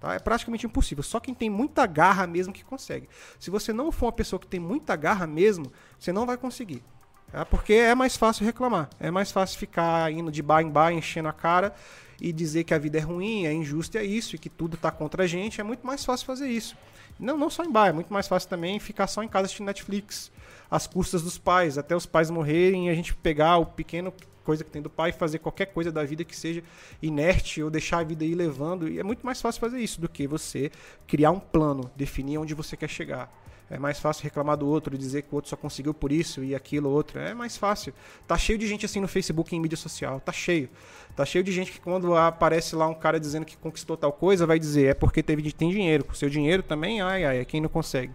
[0.01, 0.15] Tá?
[0.15, 1.05] É praticamente impossível.
[1.05, 3.09] Só quem tem muita garra mesmo que consegue.
[3.39, 6.83] Se você não for uma pessoa que tem muita garra mesmo, você não vai conseguir.
[7.31, 7.45] Tá?
[7.45, 8.89] Porque é mais fácil reclamar.
[8.99, 11.75] É mais fácil ficar indo de bar em bar, enchendo a cara
[12.21, 14.91] e dizer que a vida é ruim, é injusta, é isso, e que tudo está
[14.91, 15.61] contra a gente.
[15.61, 16.77] É muito mais fácil fazer isso.
[17.19, 19.67] Não, não só em bar, é muito mais fácil também ficar só em casa assistindo
[19.67, 20.33] Netflix,
[20.71, 24.13] às custas dos pais, até os pais morrerem e a gente pegar o pequeno
[24.51, 26.61] coisa que tem do pai, fazer qualquer coisa da vida que seja
[27.01, 28.89] inerte ou deixar a vida ir levando.
[28.89, 30.73] E é muito mais fácil fazer isso do que você
[31.07, 33.33] criar um plano, definir onde você quer chegar.
[33.71, 36.53] É mais fácil reclamar do outro dizer que o outro só conseguiu por isso e
[36.53, 37.21] aquilo outro.
[37.21, 37.95] É mais fácil.
[38.27, 40.19] Tá cheio de gente assim no Facebook em mídia social.
[40.19, 40.69] Tá cheio.
[41.15, 44.45] Tá cheio de gente que quando aparece lá um cara dizendo que conquistou tal coisa,
[44.45, 46.03] vai dizer é porque teve tem dinheiro.
[46.03, 48.13] Com seu dinheiro também, ai, ai, é quem não consegue.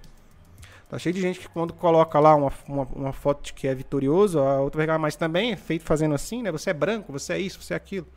[0.90, 3.74] Tá cheio de gente que quando coloca lá uma, uma, uma foto de que é
[3.74, 6.52] vitorioso, a outra vai ganhar, mas também é feito fazendo assim, né?
[6.52, 8.08] Você é branco, você é isso, você é aquilo.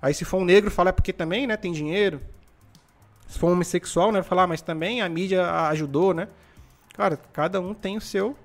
[0.00, 2.20] Aí se for um negro, fala é porque também, né, tem dinheiro.
[3.26, 6.28] Se for um homossexual, né, falar, ah, mas também a mídia ajudou, né?
[6.94, 8.36] Cara, cada um tem o seu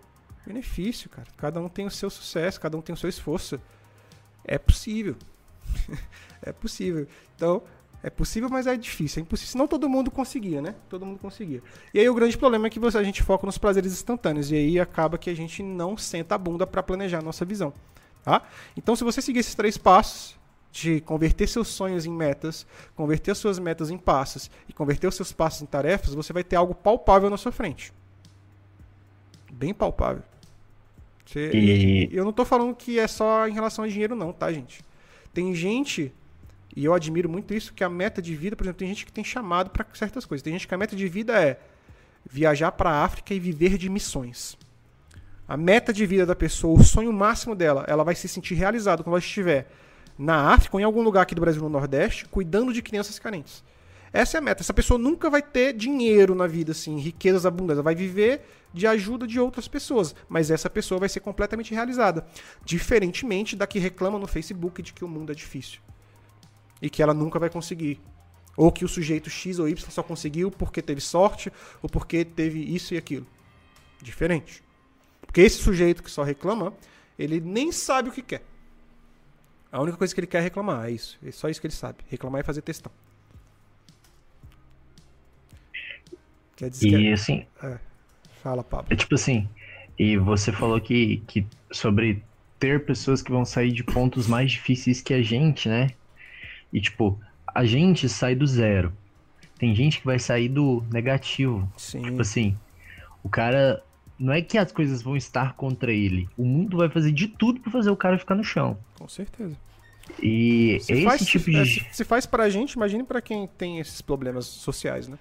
[0.46, 1.28] benefício, cara.
[1.38, 3.60] Cada um tem o seu sucesso, cada um tem o seu esforço.
[4.44, 5.16] É possível.
[6.42, 7.08] é possível.
[7.36, 7.62] Então,
[8.04, 9.20] é possível, mas é difícil.
[9.20, 9.52] É impossível.
[9.52, 10.76] Senão todo mundo conseguia, né?
[10.90, 11.62] Todo mundo conseguia.
[11.94, 14.52] E aí o grande problema é que você, a gente foca nos prazeres instantâneos.
[14.52, 17.74] E aí acaba que a gente não senta a bunda para planejar a nossa visão.
[18.24, 18.44] Tá?
[18.76, 20.40] Então, se você seguir esses três passos,
[20.72, 25.32] de converter seus sonhos em metas, converter suas metas em passos e converter os seus
[25.34, 27.92] passos em tarefas, você vai ter algo palpável na sua frente.
[29.52, 30.24] Bem palpável.
[31.26, 32.10] Você, e...
[32.12, 34.82] Eu não estou falando que é só em relação a dinheiro, não, tá, gente?
[35.34, 36.14] Tem gente
[36.76, 39.12] e eu admiro muito isso, que a meta de vida, por exemplo, tem gente que
[39.12, 40.44] tem chamado para certas coisas.
[40.44, 41.60] Tem gente que a meta de vida é
[42.30, 44.58] viajar para a África e viver de missões.
[45.48, 49.04] A meta de vida da pessoa, o sonho máximo dela, ela vai se sentir realizada
[49.04, 49.70] quando ela estiver
[50.18, 53.64] na África ou em algum lugar aqui do Brasil no Nordeste, cuidando de crianças carentes.
[54.14, 54.62] Essa é a meta.
[54.62, 57.78] Essa pessoa nunca vai ter dinheiro na vida, assim, riquezas abundantes.
[57.78, 58.42] Ela vai viver
[58.74, 60.14] de ajuda de outras pessoas.
[60.28, 62.26] Mas essa pessoa vai ser completamente realizada.
[62.66, 65.80] Diferentemente da que reclama no Facebook de que o mundo é difícil
[66.82, 68.00] e que ela nunca vai conseguir.
[68.58, 72.60] Ou que o sujeito X ou Y só conseguiu porque teve sorte ou porque teve
[72.60, 73.26] isso e aquilo.
[74.02, 74.64] Diferente.
[75.22, 76.74] Porque esse sujeito que só reclama,
[77.18, 78.44] ele nem sabe o que quer.
[79.72, 81.18] A única coisa que ele quer é reclamar, é isso.
[81.26, 82.00] É só isso que ele sabe.
[82.10, 82.92] Reclamar e fazer testão.
[86.58, 87.14] Quer dizer e que...
[87.14, 87.46] assim.
[87.64, 87.80] É.
[88.44, 88.92] Fala, Pablo.
[88.92, 89.48] É tipo assim.
[89.98, 92.22] E você falou que, que sobre
[92.60, 95.92] ter pessoas que vão sair de pontos mais difíceis que a gente, né?
[96.72, 97.20] E, tipo,
[97.54, 98.94] a gente sai do zero.
[99.58, 101.72] Tem gente que vai sair do negativo.
[101.78, 102.02] Sim.
[102.02, 102.58] Tipo assim,
[103.24, 103.84] o cara.
[104.18, 106.30] Não é que as coisas vão estar contra ele.
[106.38, 108.78] O mundo vai fazer de tudo para fazer o cara ficar no chão.
[108.96, 109.58] Com certeza.
[110.22, 111.58] E se esse faz, tipo se, de.
[111.58, 115.18] É, se, se faz pra gente, imagine para quem tem esses problemas sociais, né?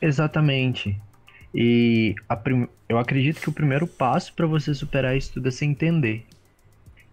[0.00, 0.96] Exatamente.
[1.54, 2.68] E prim...
[2.88, 6.24] eu acredito que o primeiro passo para você superar isso tudo é você entender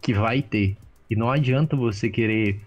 [0.01, 0.75] que vai ter.
[1.09, 2.59] E não adianta você querer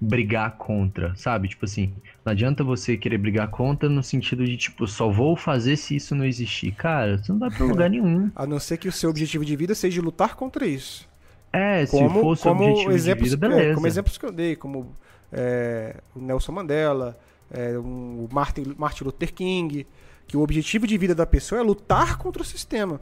[0.00, 1.48] brigar contra, sabe?
[1.48, 1.92] Tipo assim,
[2.24, 6.14] não adianta você querer brigar contra no sentido de, tipo, só vou fazer se isso
[6.14, 6.72] não existir.
[6.72, 8.30] Cara, você não vai pra lugar nenhum.
[8.34, 11.08] A não ser que o seu objetivo de vida seja lutar contra isso.
[11.52, 13.70] É, como, se fosse como o objetivo exemplos, de vida, beleza.
[13.70, 14.94] É, como exemplos que eu dei, como
[15.32, 17.18] é, o Nelson Mandela,
[17.50, 19.86] é, o Martin, Martin Luther King,
[20.26, 22.98] que o objetivo de vida da pessoa é lutar contra o sistema.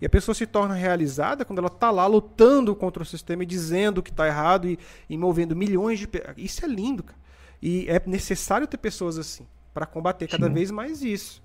[0.00, 3.46] E a pessoa se torna realizada quando ela tá lá lutando contra o sistema e
[3.46, 6.34] dizendo que tá errado e, e movendo milhões de pessoas.
[6.36, 7.18] Isso é lindo, cara.
[7.62, 10.54] E é necessário ter pessoas assim para combater cada Sim.
[10.54, 11.42] vez mais isso.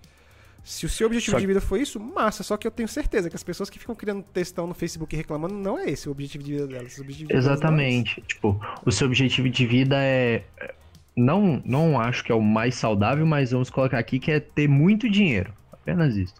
[0.63, 2.43] Se o seu objetivo de vida foi isso, massa.
[2.43, 5.55] Só que eu tenho certeza que as pessoas que ficam criando textão no Facebook reclamando,
[5.55, 6.95] não é esse o objetivo de vida delas.
[6.95, 8.15] De vida Exatamente.
[8.15, 10.43] Delas é tipo, o seu objetivo de vida é.
[11.15, 14.67] Não, não acho que é o mais saudável, mas vamos colocar aqui que é ter
[14.67, 15.53] muito dinheiro.
[15.71, 16.35] Apenas isso.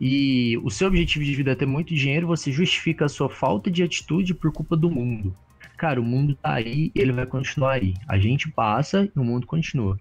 [0.00, 3.70] E o seu objetivo de vida é ter muito dinheiro, você justifica a sua falta
[3.70, 5.36] de atitude por culpa do mundo.
[5.76, 7.94] Cara, o mundo tá aí ele vai continuar aí.
[8.08, 9.98] A gente passa e o mundo continua.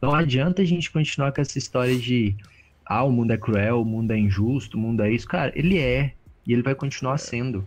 [0.00, 2.36] Não adianta a gente continuar com essa história de
[2.86, 5.26] ah, o mundo é cruel, o mundo é injusto, o mundo é isso.
[5.26, 6.12] Cara, ele é.
[6.46, 7.66] E ele vai continuar sendo.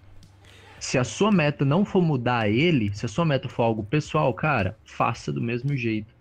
[0.79, 4.33] Se a sua meta não for mudar ele, se a sua meta for algo pessoal,
[4.33, 6.13] cara, faça do mesmo jeito.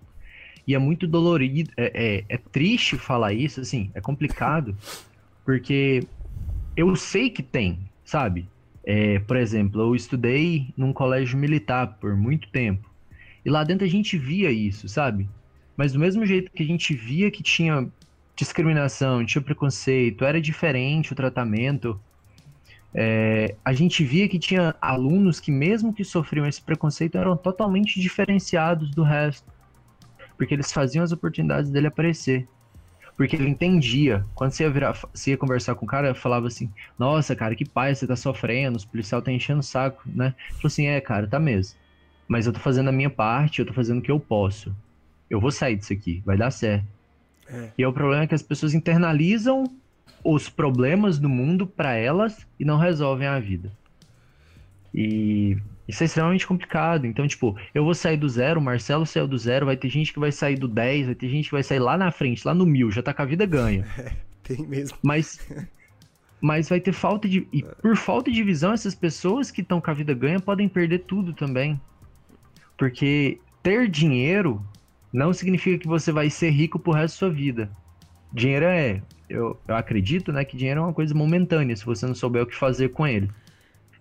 [0.67, 4.77] E é muito dolorido, é, é, é triste falar isso, assim, é complicado,
[5.47, 6.03] porque
[6.77, 8.49] eu sei que tem, sabe?
[8.85, 12.91] É, por exemplo, eu estudei num colégio militar por muito tempo.
[13.45, 15.29] E lá dentro a gente via isso, sabe?
[15.77, 17.89] Mas do mesmo jeito que a gente via que tinha
[18.35, 21.99] discriminação, tinha preconceito, era diferente o tratamento.
[22.93, 28.01] É, a gente via que tinha alunos que, mesmo que sofriam esse preconceito, eram totalmente
[28.01, 29.51] diferenciados do resto.
[30.37, 32.49] Porque eles faziam as oportunidades dele aparecer.
[33.17, 34.25] Porque ele entendia.
[34.35, 37.65] Quando você ia, virar, você ia conversar com o cara, falava assim: Nossa, cara, que
[37.65, 40.35] pai, você tá sofrendo, os policiais tá enchendo o saco, né?
[40.51, 41.79] Falou assim: É, cara, tá mesmo.
[42.29, 44.75] Mas eu tô fazendo a minha parte, eu tô fazendo o que eu posso.
[45.31, 46.87] Eu vou sair disso aqui, vai dar certo.
[47.49, 47.71] É.
[47.79, 49.65] E é o problema é que as pessoas internalizam
[50.23, 53.71] os problemas do mundo para elas e não resolvem a vida.
[54.93, 55.57] E
[55.89, 57.07] isso é extremamente complicado.
[57.07, 60.13] Então, tipo, eu vou sair do zero, o Marcelo saiu do zero, vai ter gente
[60.13, 62.55] que vai sair do 10, vai ter gente que vai sair lá na frente, lá
[62.55, 63.87] no mil, já tá com a vida ganha.
[64.49, 64.97] É, tem mesmo.
[65.03, 65.41] Mas,
[66.41, 67.49] mas vai ter falta de.
[67.53, 71.01] E por falta de visão, essas pessoas que estão com a vida ganha podem perder
[71.01, 71.81] tudo também.
[72.79, 74.65] Porque ter dinheiro
[75.13, 77.71] não significa que você vai ser rico pro resto da sua vida.
[78.33, 82.15] Dinheiro é, eu, eu acredito, né, que dinheiro é uma coisa momentânea, se você não
[82.15, 83.29] souber o que fazer com ele.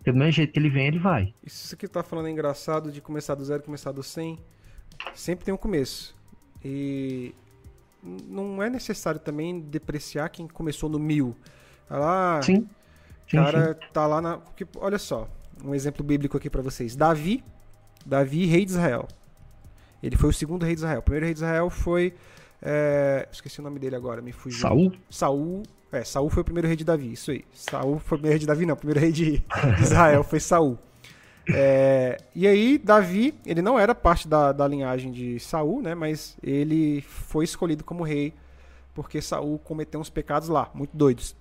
[0.06, 1.34] Porque do mesmo jeito que ele vem, ele vai.
[1.44, 4.38] Isso que tá falando é engraçado de começar do zero, começar do 100.
[5.16, 6.16] Sempre tem um começo.
[6.64, 7.34] E
[8.04, 11.36] não é necessário também depreciar quem começou no mil.
[11.90, 12.70] Lá, sim.
[13.28, 13.88] sim cara sim.
[13.92, 14.38] tá lá na.
[14.38, 15.28] Porque, olha só,
[15.64, 16.96] um exemplo bíblico aqui para vocês.
[16.96, 17.44] Davi,
[18.06, 19.08] Davi, rei de Israel.
[20.04, 21.00] Ele foi o segundo rei de Israel.
[21.00, 22.14] O primeiro rei de Israel foi.
[22.62, 24.62] É, esqueci o nome dele agora, me fugiu.
[24.62, 24.92] Saul?
[25.10, 25.64] Saul.
[25.92, 27.46] É, Saul foi o primeiro rei de Davi, isso aí.
[27.54, 28.74] Saul foi o primeiro rei de Davi, não.
[28.74, 29.44] O primeiro rei de,
[29.82, 30.78] Israel foi Saul.
[31.48, 35.94] É, e aí, Davi, ele não era parte da, da linhagem de Saul, né?
[35.94, 38.34] Mas ele foi escolhido como rei
[38.94, 41.36] porque Saul cometeu uns pecados lá, muito doidos.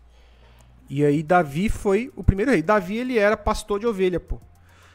[0.90, 2.62] E aí, Davi foi o primeiro rei.
[2.62, 4.38] Davi, ele era pastor de ovelha, pô.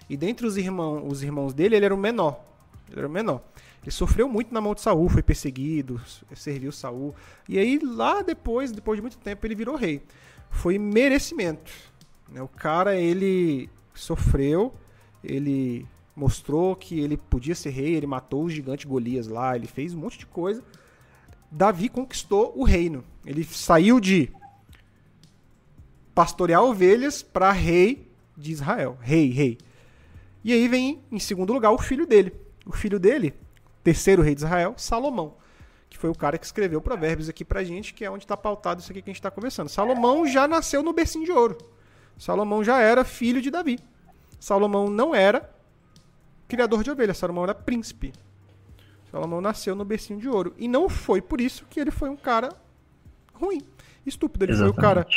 [0.10, 2.40] E dentre os irmãos, os irmãos dele, ele era o menor.
[2.90, 3.42] Ele era o menor.
[3.82, 6.02] Ele sofreu muito na mão de Saul, foi perseguido,
[6.36, 7.16] serviu Saul.
[7.48, 10.02] E aí, lá depois, depois de muito tempo, ele virou rei.
[10.50, 11.72] Foi merecimento.
[12.30, 12.42] Né?
[12.42, 14.74] O cara, ele sofreu,
[15.24, 19.94] ele mostrou que ele podia ser rei, ele matou o gigante Golias lá, ele fez
[19.94, 20.62] um monte de coisa.
[21.50, 23.04] Davi conquistou o reino.
[23.26, 24.32] Ele saiu de
[26.14, 28.98] pastorear ovelhas para rei de Israel.
[29.02, 29.58] Rei, rei.
[30.44, 32.34] E aí vem, em segundo lugar, o filho dele,
[32.66, 33.34] o filho dele,
[33.84, 35.36] terceiro rei de Israel, Salomão,
[35.90, 38.82] que foi o cara que escreveu Provérbios aqui pra gente, que é onde está pautado
[38.82, 39.70] isso aqui que a gente está conversando.
[39.70, 41.58] Salomão já nasceu no bercinho de ouro.
[42.18, 43.80] Salomão já era filho de Davi.
[44.40, 45.50] Salomão não era
[46.48, 48.14] criador de ovelhas, Salomão era príncipe.
[49.12, 50.54] Salomão nasceu no bercinho de ouro.
[50.58, 52.50] E não foi por isso que ele foi um cara
[53.34, 53.62] ruim,
[54.06, 54.46] estúpido.
[54.46, 54.76] Ele Exatamente.
[54.76, 55.08] foi o cara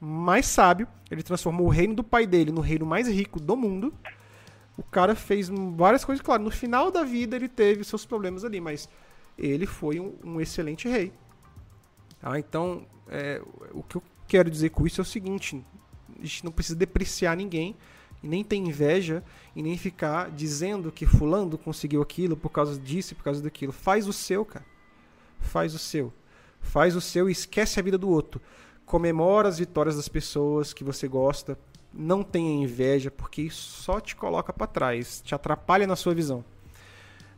[0.00, 0.86] mais sábio.
[1.10, 3.92] Ele transformou o reino do pai dele no reino mais rico do mundo
[4.76, 8.60] o cara fez várias coisas, claro, no final da vida ele teve seus problemas ali,
[8.60, 8.88] mas
[9.38, 11.12] ele foi um, um excelente rei.
[12.22, 15.64] Ah, então, é, o que eu quero dizer com isso é o seguinte:
[16.18, 17.76] a gente não precisa depreciar ninguém,
[18.22, 19.22] e nem ter inveja,
[19.54, 23.72] e nem ficar dizendo que Fulano conseguiu aquilo por causa disso por causa daquilo.
[23.72, 24.64] Faz o seu, cara.
[25.40, 26.12] Faz o seu.
[26.60, 28.40] Faz o seu e esquece a vida do outro.
[28.86, 31.58] Comemora as vitórias das pessoas que você gosta
[31.94, 36.44] não tenha inveja, porque isso só te coloca para trás, te atrapalha na sua visão.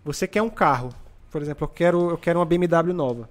[0.05, 0.91] Você quer um carro,
[1.31, 3.29] por exemplo, eu quero, eu quero uma BMW nova.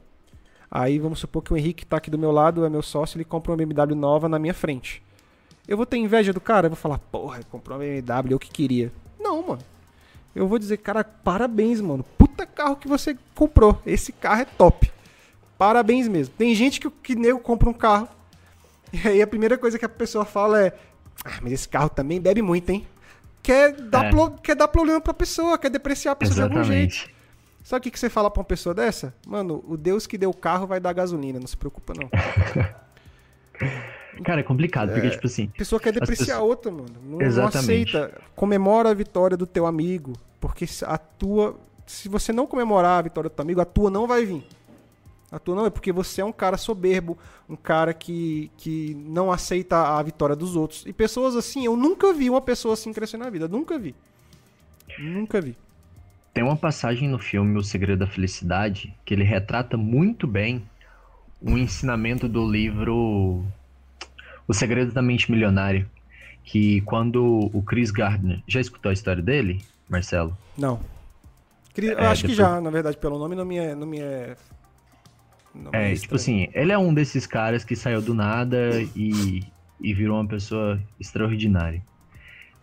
[0.69, 3.23] Aí vamos supor que o Henrique está aqui do meu lado, é meu sócio, ele
[3.23, 5.03] compra uma BMW nova na minha frente.
[5.67, 6.65] Eu vou ter inveja do cara?
[6.65, 8.91] Eu vou falar, porra, comprou uma BMW, eu que queria.
[9.19, 9.61] Não, mano.
[10.35, 12.03] Eu vou dizer, cara, parabéns, mano.
[12.17, 13.79] Puta carro que você comprou.
[13.85, 14.91] Esse carro é top.
[15.57, 16.33] Parabéns mesmo.
[16.35, 18.09] Tem gente que, que nego compra um carro
[19.03, 20.73] E aí a primeira coisa que a pessoa fala é:
[21.25, 22.85] Ah, mas esse carro também bebe muito, hein?
[23.41, 24.09] Quer dar, É.
[24.09, 26.93] pro- quer dar problema pra pessoa, quer depreciar a pessoa de algum jeito.
[26.93, 27.13] Exatamente.
[27.63, 29.13] Sabe o que, que você fala pra uma pessoa dessa?
[29.25, 32.09] Mano, o Deus que deu o carro vai dar gasolina, não se preocupa não.
[34.23, 36.85] Cara, é complicado, porque, tipo assim, A pessoa quer depreciar pessoas- outra, mano.
[37.03, 37.95] Não, não Exatamente.
[37.97, 38.21] aceita.
[38.35, 41.57] Comemora a vitória do teu amigo, porque a tua.
[41.85, 44.45] Se você não comemorar a vitória do teu amigo, a tua não vai vir.
[45.33, 47.17] A tua não é porque você é um cara soberbo,
[47.49, 50.85] um cara que, que não aceita a vitória dos outros.
[50.85, 53.47] E pessoas assim, eu nunca vi uma pessoa assim crescer na vida.
[53.47, 53.95] Nunca vi.
[54.99, 55.57] Nunca vi.
[56.33, 60.63] Tem uma passagem no filme O Segredo da Felicidade que ele retrata muito bem
[61.41, 63.43] um ensinamento do livro
[64.47, 65.89] O Segredo da Mente Milionária.
[66.43, 68.41] Que quando o Chris Gardner.
[68.47, 70.37] Já escutou a história dele, Marcelo?
[70.57, 70.79] Não.
[71.73, 73.73] Cri- Eu É, acho que depois- já, na verdade, pelo nome não me é.
[73.73, 74.35] Não me é,
[75.71, 79.43] É, é tipo assim, ele é um desses caras que saiu do nada e,
[79.79, 81.81] e virou uma pessoa extraordinária.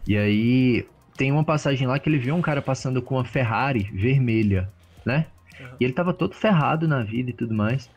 [0.06, 3.90] E aí tem uma passagem lá que ele viu um cara passando com uma Ferrari
[3.92, 4.68] vermelha,
[5.04, 5.26] né?
[5.60, 5.76] Aham.
[5.78, 7.90] E ele tava todo ferrado na vida e tudo mais.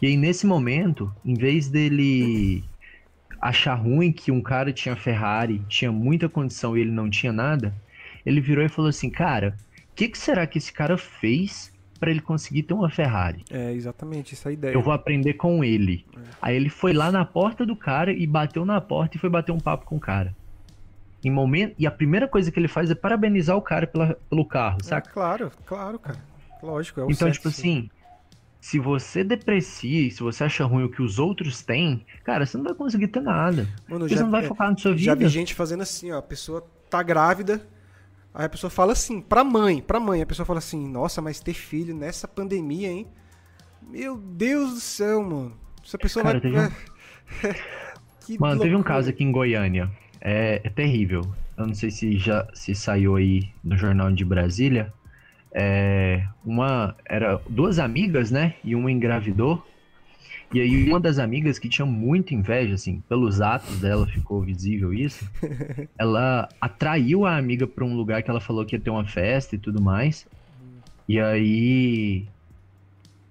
[0.00, 2.64] E aí nesse momento, em vez dele
[3.40, 7.74] achar ruim que um cara tinha Ferrari, tinha muita condição e ele não tinha nada,
[8.24, 9.54] ele virou e falou assim, cara,
[9.90, 13.44] o que, que será que esse cara fez pra ele conseguir ter uma Ferrari?
[13.50, 14.72] É, exatamente, essa é a ideia.
[14.74, 16.04] Eu vou aprender com ele.
[16.40, 19.52] Aí ele foi lá na porta do cara e bateu na porta e foi bater
[19.52, 20.34] um papo com o cara.
[21.24, 24.44] Em momento, e a primeira coisa que ele faz é parabenizar o cara pela, pelo
[24.44, 25.10] carro, É, saca?
[25.10, 26.18] claro, claro, cara.
[26.62, 27.78] Lógico, é o então, certo, tipo sim.
[27.78, 27.90] assim,
[28.60, 32.64] se você deprecia, se você acha ruim o que os outros têm, cara, você não
[32.64, 33.66] vai conseguir ter nada.
[33.88, 35.26] Mano, já, você não vai é, focar na sua já vida.
[35.26, 36.18] vi gente fazendo assim, ó.
[36.18, 37.66] A pessoa tá grávida,
[38.34, 41.40] aí a pessoa fala assim, pra mãe, pra mãe, a pessoa fala assim, nossa, mas
[41.40, 43.06] ter filho nessa pandemia, hein?
[43.80, 45.52] Meu Deus do céu, mano.
[45.84, 46.50] Essa pessoa Cara, vai.
[46.50, 46.70] teve um-
[48.40, 48.94] Mano, teve um loucura.
[48.96, 49.90] caso aqui em Goiânia.
[50.20, 51.22] É, é terrível.
[51.56, 54.92] Eu não sei se já se saiu aí no jornal de Brasília.
[55.52, 58.54] É, uma era duas amigas, né?
[58.64, 59.64] E uma engravidou.
[60.54, 64.94] E aí uma das amigas que tinha muita inveja, assim, pelos atos dela ficou visível
[64.94, 65.28] isso.
[65.98, 69.56] Ela atraiu a amiga para um lugar que ela falou que ia ter uma festa
[69.56, 70.24] e tudo mais.
[71.08, 72.24] E aí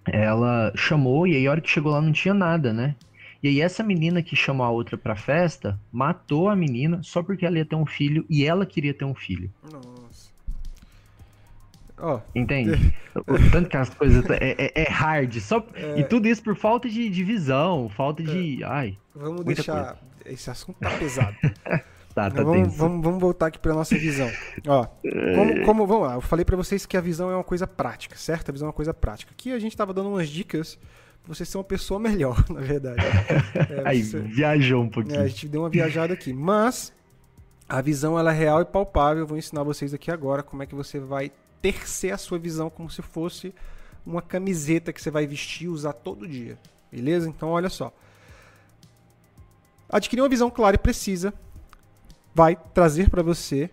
[0.05, 2.93] ela chamou e aí a hora que chegou lá não tinha nada, né?
[3.41, 7.45] E aí essa menina que chamou a outra pra festa matou a menina só porque
[7.45, 9.49] ela ia ter um filho e ela queria ter um filho.
[9.71, 9.92] Nossa.
[12.05, 12.93] Ó, Entende?
[13.15, 15.33] o tanto que as coisas é, é- é hard.
[15.39, 15.65] Só...
[15.95, 18.61] E tudo isso por falta de, de visão, falta de.
[18.65, 19.97] Ai, vamos deixar.
[20.25, 21.33] Esse assunto tá pesado.
[22.13, 24.29] tá, tá vamos, vamos, vamos voltar aqui pra nossa visão.
[24.67, 24.85] Ó,
[25.35, 28.17] como, como- vamos lá, eu falei pra vocês que a visão é uma coisa prática,
[28.17, 28.49] certo?
[28.49, 29.31] A visão é uma coisa prática.
[29.31, 30.77] Aqui a gente tava dando umas dicas
[31.23, 33.01] pra você ser uma pessoa melhor, na verdade.
[33.69, 35.21] É, Aí, você- viajou um é, pouquinho.
[35.21, 36.33] a gente deu uma viajada aqui.
[36.33, 36.93] Mas
[37.69, 39.23] a visão ela é real e palpável.
[39.23, 41.31] Eu vou ensinar vocês aqui agora como é que você vai
[41.63, 43.55] tercer a sua visão como se fosse
[44.05, 46.59] uma camiseta que você vai vestir e usar todo dia.
[46.91, 47.29] Beleza?
[47.29, 47.91] Então olha só.
[49.87, 51.33] Adquirir uma visão clara e precisa
[52.35, 53.69] vai trazer para você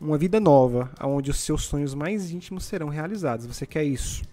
[0.00, 3.46] uma vida nova, onde os seus sonhos mais íntimos serão realizados.
[3.46, 4.24] Você quer isso?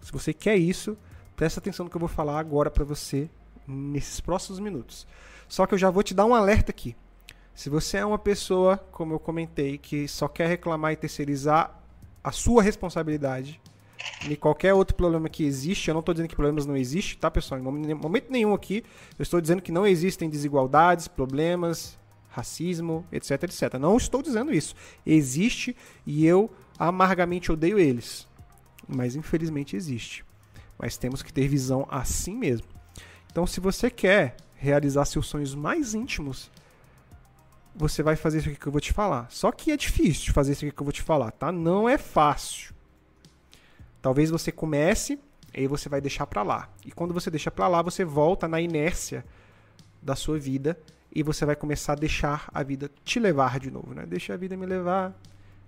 [0.00, 0.96] Se você quer isso,
[1.34, 3.28] presta atenção no que eu vou falar agora para você
[3.66, 5.04] nesses próximos minutos.
[5.48, 6.94] Só que eu já vou te dar um alerta aqui.
[7.52, 11.85] Se você é uma pessoa, como eu comentei, que só quer reclamar e terceirizar
[12.26, 13.60] a sua responsabilidade
[14.28, 17.30] e qualquer outro problema que existe, eu não estou dizendo que problemas não existem, tá,
[17.30, 17.60] pessoal?
[17.60, 18.82] Em momento nenhum aqui,
[19.16, 21.96] eu estou dizendo que não existem desigualdades, problemas,
[22.28, 23.74] racismo, etc, etc.
[23.78, 24.74] Não estou dizendo isso.
[25.06, 28.26] Existe e eu amargamente odeio eles.
[28.88, 30.24] Mas infelizmente existe.
[30.76, 32.66] Mas temos que ter visão assim mesmo.
[33.30, 36.50] Então, se você quer realizar seus sonhos mais íntimos,
[37.76, 39.30] você vai fazer isso aqui que eu vou te falar.
[39.30, 41.52] Só que é difícil fazer isso aqui que eu vou te falar, tá?
[41.52, 42.74] Não é fácil.
[44.00, 45.18] Talvez você comece,
[45.54, 46.70] aí você vai deixar pra lá.
[46.84, 49.24] E quando você deixa pra lá, você volta na inércia
[50.00, 50.78] da sua vida
[51.14, 54.06] e você vai começar a deixar a vida te levar de novo, né?
[54.06, 55.14] Deixa a vida me levar.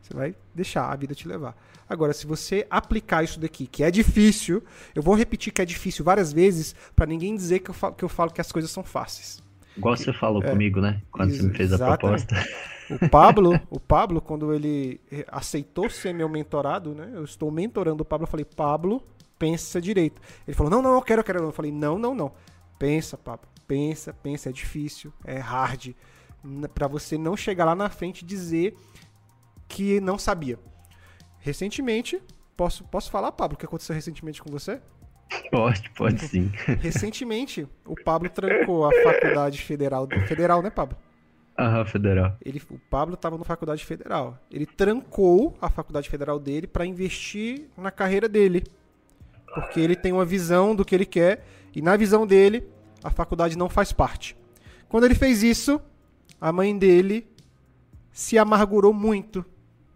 [0.00, 1.56] Você vai deixar a vida te levar.
[1.88, 4.62] Agora, se você aplicar isso daqui, que é difícil,
[4.94, 8.04] eu vou repetir que é difícil várias vezes pra ninguém dizer que eu falo que,
[8.04, 9.42] eu falo que as coisas são fáceis.
[9.78, 11.00] Igual você falou comigo, né?
[11.10, 12.26] Quando você me fez a Exatamente.
[12.26, 12.68] proposta.
[12.90, 17.10] O Pablo, o Pablo, quando ele aceitou ser meu mentorado, né?
[17.14, 19.02] Eu estou mentorando o Pablo, eu falei, Pablo,
[19.38, 20.20] pensa direito.
[20.46, 21.38] Ele falou, não, não, eu quero, eu quero.
[21.44, 22.32] Eu falei, não, não, não.
[22.78, 23.48] Pensa, Pablo.
[23.66, 25.94] Pensa, pensa, é difícil, é hard.
[26.74, 28.76] Pra você não chegar lá na frente e dizer
[29.68, 30.58] que não sabia.
[31.38, 32.20] Recentemente,
[32.56, 34.80] posso, posso falar, Pablo, o que aconteceu recentemente com você?
[35.50, 36.50] Pode, pode sim.
[36.80, 40.08] Recentemente, o Pablo trancou a faculdade federal.
[40.26, 40.96] Federal, né, Pablo?
[41.58, 42.36] Aham, federal.
[42.44, 44.38] Ele, o Pablo estava na faculdade federal.
[44.50, 48.64] Ele trancou a faculdade federal dele para investir na carreira dele.
[49.54, 52.68] Porque ele tem uma visão do que ele quer e na visão dele,
[53.02, 54.36] a faculdade não faz parte.
[54.88, 55.80] Quando ele fez isso,
[56.40, 57.26] a mãe dele
[58.12, 59.44] se amargurou muito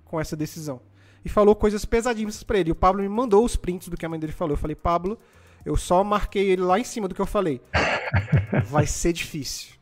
[0.04, 0.80] com essa decisão
[1.24, 2.70] e falou coisas pesadíssimas para ele.
[2.70, 4.54] E o Pablo me mandou os prints do que a mãe dele falou.
[4.54, 5.18] Eu falei, Pablo,
[5.64, 7.60] eu só marquei ele lá em cima do que eu falei.
[8.66, 9.74] Vai ser difícil.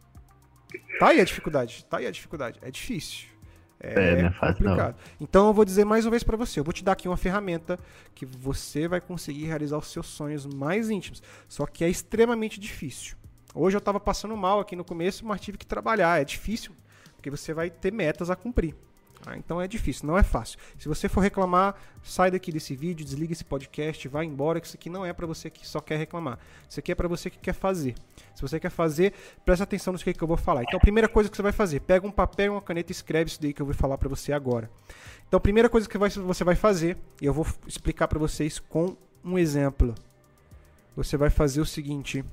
[0.99, 1.85] Tá aí a dificuldade.
[1.87, 2.59] Tá aí a dificuldade.
[2.63, 3.29] É difícil.
[3.83, 4.97] É, é, é complicado.
[5.19, 6.61] Então eu vou dizer mais uma vez para você.
[6.61, 7.79] Eu vou te dar aqui uma ferramenta
[8.15, 11.23] que você vai conseguir realizar os seus sonhos mais íntimos.
[11.49, 13.17] Só que é extremamente difícil.
[13.55, 16.21] Hoje eu tava passando mal aqui no começo, mas tive que trabalhar.
[16.21, 16.73] É difícil,
[17.17, 18.77] porque você vai ter metas a cumprir.
[19.27, 20.59] Ah, então é difícil, não é fácil.
[20.79, 24.77] Se você for reclamar, sai daqui desse vídeo, desliga esse podcast, vai embora, que isso
[24.77, 26.39] aqui não é para você que só quer reclamar.
[26.69, 27.95] Isso aqui é para você que quer fazer.
[28.35, 29.13] Se você quer fazer,
[29.45, 30.63] presta atenção no que, que eu vou falar.
[30.63, 32.95] Então, a primeira coisa que você vai fazer, pega um papel e uma caneta e
[32.95, 34.71] escreve isso daí que eu vou falar para você agora.
[35.29, 38.97] Então, a primeira coisa que você vai fazer, e eu vou explicar para vocês com
[39.23, 39.95] um exemplo.
[40.97, 42.25] Você vai fazer o seguinte: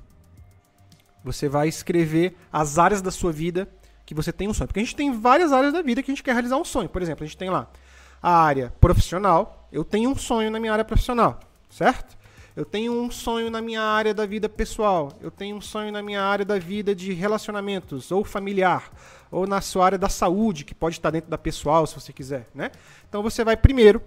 [1.22, 3.68] você vai escrever as áreas da sua vida
[4.08, 4.66] que você tem um sonho.
[4.66, 6.88] Porque a gente tem várias áreas da vida que a gente quer realizar um sonho.
[6.88, 7.68] Por exemplo, a gente tem lá
[8.22, 9.68] a área profissional.
[9.70, 11.38] Eu tenho um sonho na minha área profissional,
[11.68, 12.16] certo?
[12.56, 15.12] Eu tenho um sonho na minha área da vida pessoal.
[15.20, 18.90] Eu tenho um sonho na minha área da vida de relacionamentos ou familiar,
[19.30, 22.48] ou na sua área da saúde, que pode estar dentro da pessoal, se você quiser,
[22.54, 22.70] né?
[23.10, 24.00] Então você vai primeiro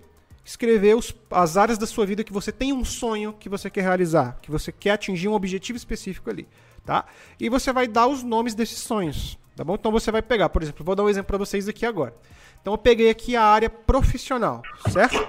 [0.43, 3.81] escrever os, as áreas da sua vida que você tem um sonho que você quer
[3.81, 6.47] realizar, que você quer atingir um objetivo específico ali,
[6.83, 7.05] tá?
[7.39, 9.39] E você vai dar os nomes desses sonhos.
[9.61, 9.75] Tá bom?
[9.75, 12.15] Então você vai pegar, por exemplo, vou dar um exemplo para vocês aqui agora.
[12.59, 15.19] Então eu peguei aqui a área profissional, certo?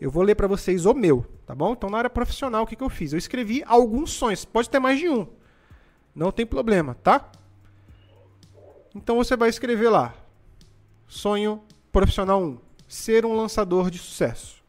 [0.00, 1.72] Eu vou ler para vocês o meu, tá bom?
[1.74, 3.12] Então na área profissional o que, que eu fiz?
[3.12, 5.26] Eu escrevi alguns sonhos, pode ter mais de um.
[6.14, 7.30] Não tem problema, tá?
[8.94, 10.14] Então você vai escrever lá.
[11.06, 11.62] Sonho
[11.92, 12.58] profissional 1,
[12.88, 14.64] ser um lançador de sucesso.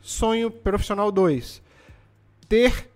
[0.00, 1.62] Sonho profissional 2,
[2.48, 2.90] ter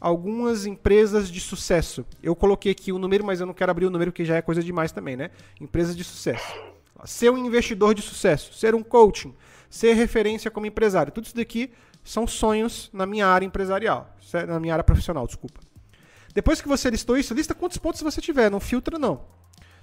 [0.00, 2.04] algumas empresas de sucesso.
[2.22, 4.42] Eu coloquei aqui o número, mas eu não quero abrir o número porque já é
[4.42, 5.30] coisa demais também, né?
[5.60, 6.52] Empresas de sucesso.
[7.04, 9.34] Ser um investidor de sucesso, ser um coaching,
[9.68, 11.12] ser referência como empresário.
[11.12, 11.70] Tudo isso daqui
[12.02, 14.14] são sonhos na minha área empresarial,
[14.46, 15.60] na minha área profissional, desculpa.
[16.34, 19.24] Depois que você listou isso, lista quantos pontos você tiver, não filtra não.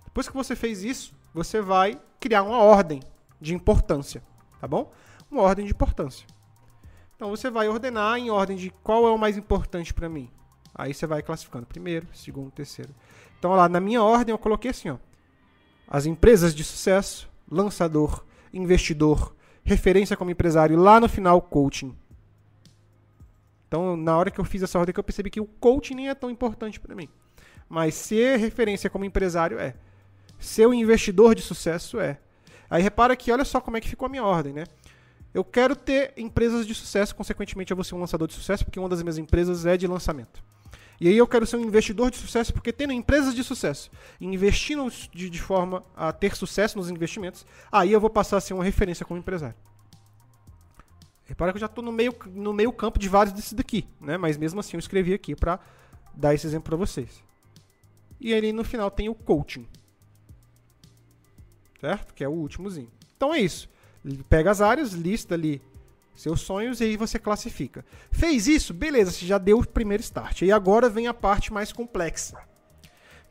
[0.05, 3.01] Depois que você fez isso, você vai criar uma ordem
[3.41, 4.23] de importância,
[4.61, 4.91] tá bom?
[5.29, 6.25] Uma ordem de importância.
[7.23, 10.29] Então você vai ordenar em ordem de qual é o mais importante para mim.
[10.75, 12.93] Aí você vai classificando primeiro, segundo, terceiro.
[13.39, 14.97] Então lá na minha ordem eu coloquei assim, ó.
[15.87, 21.95] As empresas de sucesso, lançador, investidor, referência como empresário, lá no final coaching.
[23.69, 26.09] Então, na hora que eu fiz essa ordem, que eu percebi que o coaching nem
[26.09, 27.07] é tão importante para mim.
[27.69, 29.75] Mas ser referência como empresário é.
[30.37, 32.19] Ser o investidor de sucesso é.
[32.69, 34.65] Aí repara que olha só como é que ficou a minha ordem, né?
[35.33, 38.79] Eu quero ter empresas de sucesso, consequentemente eu vou ser um lançador de sucesso, porque
[38.79, 40.43] uma das minhas empresas é de lançamento.
[41.01, 43.89] E aí eu quero ser um investidor de sucesso, porque tendo empresas de sucesso,
[44.21, 48.53] investindo de, de forma a ter sucesso nos investimentos, aí eu vou passar a ser
[48.53, 49.55] uma referência como empresário.
[51.25, 54.17] Repara que eu já estou no meio, no meio campo de vários desses daqui, né?
[54.17, 55.59] mas mesmo assim eu escrevi aqui para
[56.13, 57.23] dar esse exemplo para vocês.
[58.19, 59.67] E aí no final tem o coaching.
[61.81, 62.13] Certo?
[62.13, 62.91] Que é o últimozinho.
[63.15, 63.67] Então é isso
[64.29, 65.61] pega as áreas, lista ali
[66.15, 67.85] seus sonhos e aí você classifica.
[68.11, 68.73] Fez isso?
[68.73, 70.41] Beleza, você já deu o primeiro start.
[70.41, 72.37] E agora vem a parte mais complexa.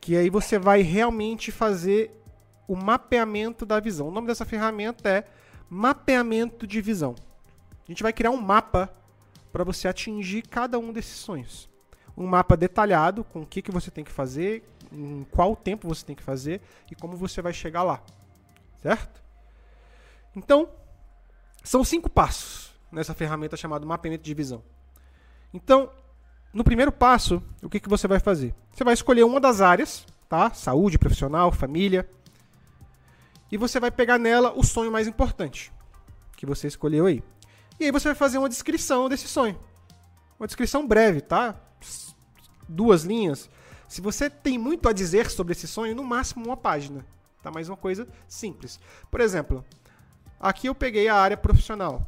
[0.01, 2.11] Que aí você vai realmente fazer
[2.67, 4.07] o mapeamento da visão.
[4.07, 5.23] O nome dessa ferramenta é
[5.69, 7.15] mapeamento de visão.
[7.87, 8.93] A gente vai criar um mapa
[9.51, 11.69] para você atingir cada um desses sonhos.
[12.17, 16.05] Um mapa detalhado com o que, que você tem que fazer, em qual tempo você
[16.05, 16.61] tem que fazer
[16.91, 18.03] e como você vai chegar lá.
[18.81, 19.22] Certo?
[20.35, 20.69] Então,
[21.63, 24.63] são cinco passos nessa ferramenta chamada mapeamento de visão.
[25.53, 25.89] Então,
[26.53, 28.53] no primeiro passo, o que, que você vai fazer?
[28.71, 30.53] Você vai escolher uma das áreas, tá?
[30.53, 32.09] Saúde, profissional, família.
[33.51, 35.71] E você vai pegar nela o sonho mais importante
[36.35, 37.23] que você escolheu aí.
[37.79, 39.57] E aí você vai fazer uma descrição desse sonho.
[40.39, 41.55] Uma descrição breve, tá?
[42.67, 43.49] Duas linhas.
[43.87, 47.05] Se você tem muito a dizer sobre esse sonho, no máximo uma página.
[47.41, 47.51] Tá?
[47.51, 48.79] Mais uma coisa simples.
[49.09, 49.63] Por exemplo,
[50.43, 52.05] Aqui eu peguei a área profissional.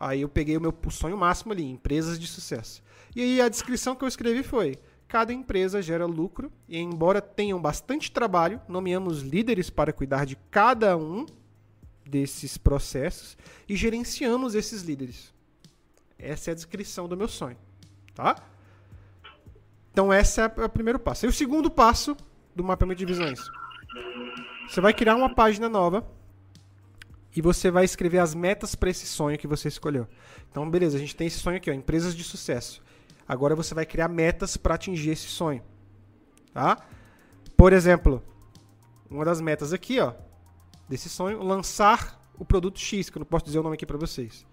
[0.00, 2.82] Aí eu peguei o meu sonho máximo ali, empresas de sucesso.
[3.14, 7.60] E aí a descrição que eu escrevi foi: cada empresa gera lucro e, embora tenham
[7.60, 11.26] bastante trabalho, nomeamos líderes para cuidar de cada um
[12.06, 13.36] desses processos
[13.68, 15.34] e gerenciamos esses líderes.
[16.18, 17.58] Essa é a descrição do meu sonho,
[18.14, 18.36] tá?
[19.92, 21.26] Então esse é o primeiro passo.
[21.26, 22.16] E o segundo passo
[22.56, 23.38] do mapeamento de visões.
[24.66, 26.16] Você vai criar uma página nova
[27.38, 30.08] e você vai escrever as metas para esse sonho que você escolheu.
[30.50, 32.82] Então, beleza, a gente tem esse sonho aqui, ó, empresas de sucesso.
[33.28, 35.62] Agora você vai criar metas para atingir esse sonho,
[36.52, 36.84] tá?
[37.56, 38.20] Por exemplo,
[39.08, 40.14] uma das metas aqui, ó,
[40.88, 43.96] desse sonho, lançar o produto X, que eu não posso dizer o nome aqui para
[43.96, 44.44] vocês.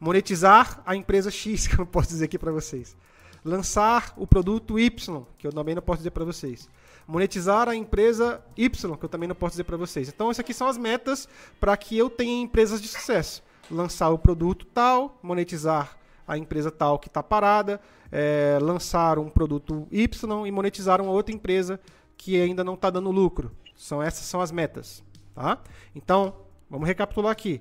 [0.00, 2.96] Monetizar a empresa X, que eu não posso dizer aqui para vocês.
[3.44, 6.68] Lançar o produto Y, que eu também não posso dizer para vocês
[7.06, 10.08] monetizar a empresa Y, que eu também não posso dizer para vocês.
[10.08, 11.28] Então, essas aqui são as metas
[11.60, 13.42] para que eu tenha empresas de sucesso.
[13.70, 15.96] Lançar o produto tal, monetizar
[16.26, 17.80] a empresa tal que está parada,
[18.10, 21.78] é, lançar um produto Y e monetizar uma outra empresa
[22.16, 23.52] que ainda não está dando lucro.
[23.76, 25.02] São essas são as metas,
[25.34, 25.58] tá?
[25.94, 26.34] Então,
[26.70, 27.60] vamos recapitular aqui.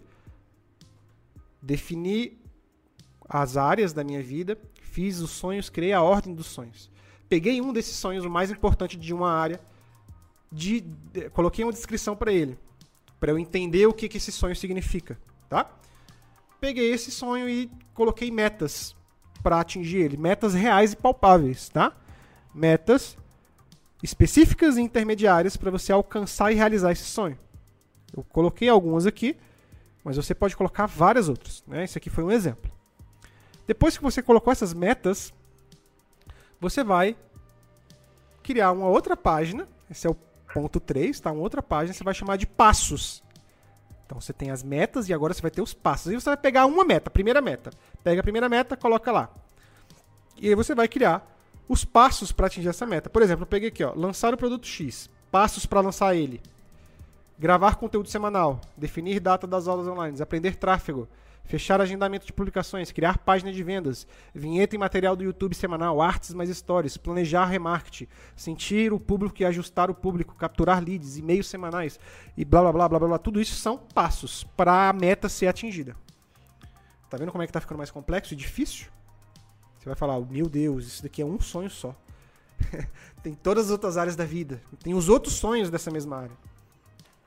[1.62, 2.40] Defini
[3.28, 6.93] as áreas da minha vida, fiz os sonhos, criei a ordem dos sonhos
[7.34, 9.60] peguei um desses sonhos, mais importante de uma área,
[10.52, 12.60] de, de coloquei uma descrição para ele,
[13.20, 15.18] para eu entender o que, que esse sonho significa,
[15.50, 15.68] tá?
[16.62, 18.96] Peguei esse sonho e coloquei metas
[19.42, 21.98] para atingir ele, metas reais e palpáveis, tá?
[22.54, 23.18] Metas
[24.04, 27.40] específicas e intermediárias para você alcançar e realizar esse sonho.
[28.16, 29.36] Eu coloquei algumas aqui,
[30.04, 31.84] mas você pode colocar várias outras, né?
[31.84, 32.72] Esse aqui foi um exemplo.
[33.66, 35.34] Depois que você colocou essas metas,
[36.64, 37.16] você vai
[38.42, 40.16] criar uma outra página, esse é o
[40.54, 41.32] ponto 3, tá?
[41.32, 43.22] Uma outra página, você vai chamar de passos.
[44.06, 46.12] Então você tem as metas e agora você vai ter os passos.
[46.12, 47.72] E você vai pegar uma meta, primeira meta.
[48.04, 49.30] Pega a primeira meta, coloca lá.
[50.38, 51.30] E aí você vai criar
[51.68, 53.10] os passos para atingir essa meta.
[53.10, 56.42] Por exemplo, eu peguei aqui, ó, lançar o produto X, passos para lançar ele.
[57.38, 61.08] Gravar conteúdo semanal, definir data das aulas online, aprender tráfego,
[61.44, 66.34] fechar agendamento de publicações, criar página de vendas, vinheta e material do YouTube semanal, artes
[66.34, 72.00] mais stories, planejar remarketing, sentir o público e ajustar o público, capturar leads, e-mails semanais
[72.38, 73.18] e blá blá blá blá blá.
[73.18, 75.96] Tudo isso são passos para a meta ser atingida.
[77.10, 78.88] Tá vendo como é que tá ficando mais complexo e difícil?
[79.78, 81.96] Você vai falar, meu Deus, isso daqui é um sonho só.
[83.22, 84.62] tem todas as outras áreas da vida.
[84.82, 86.38] Tem os outros sonhos dessa mesma área.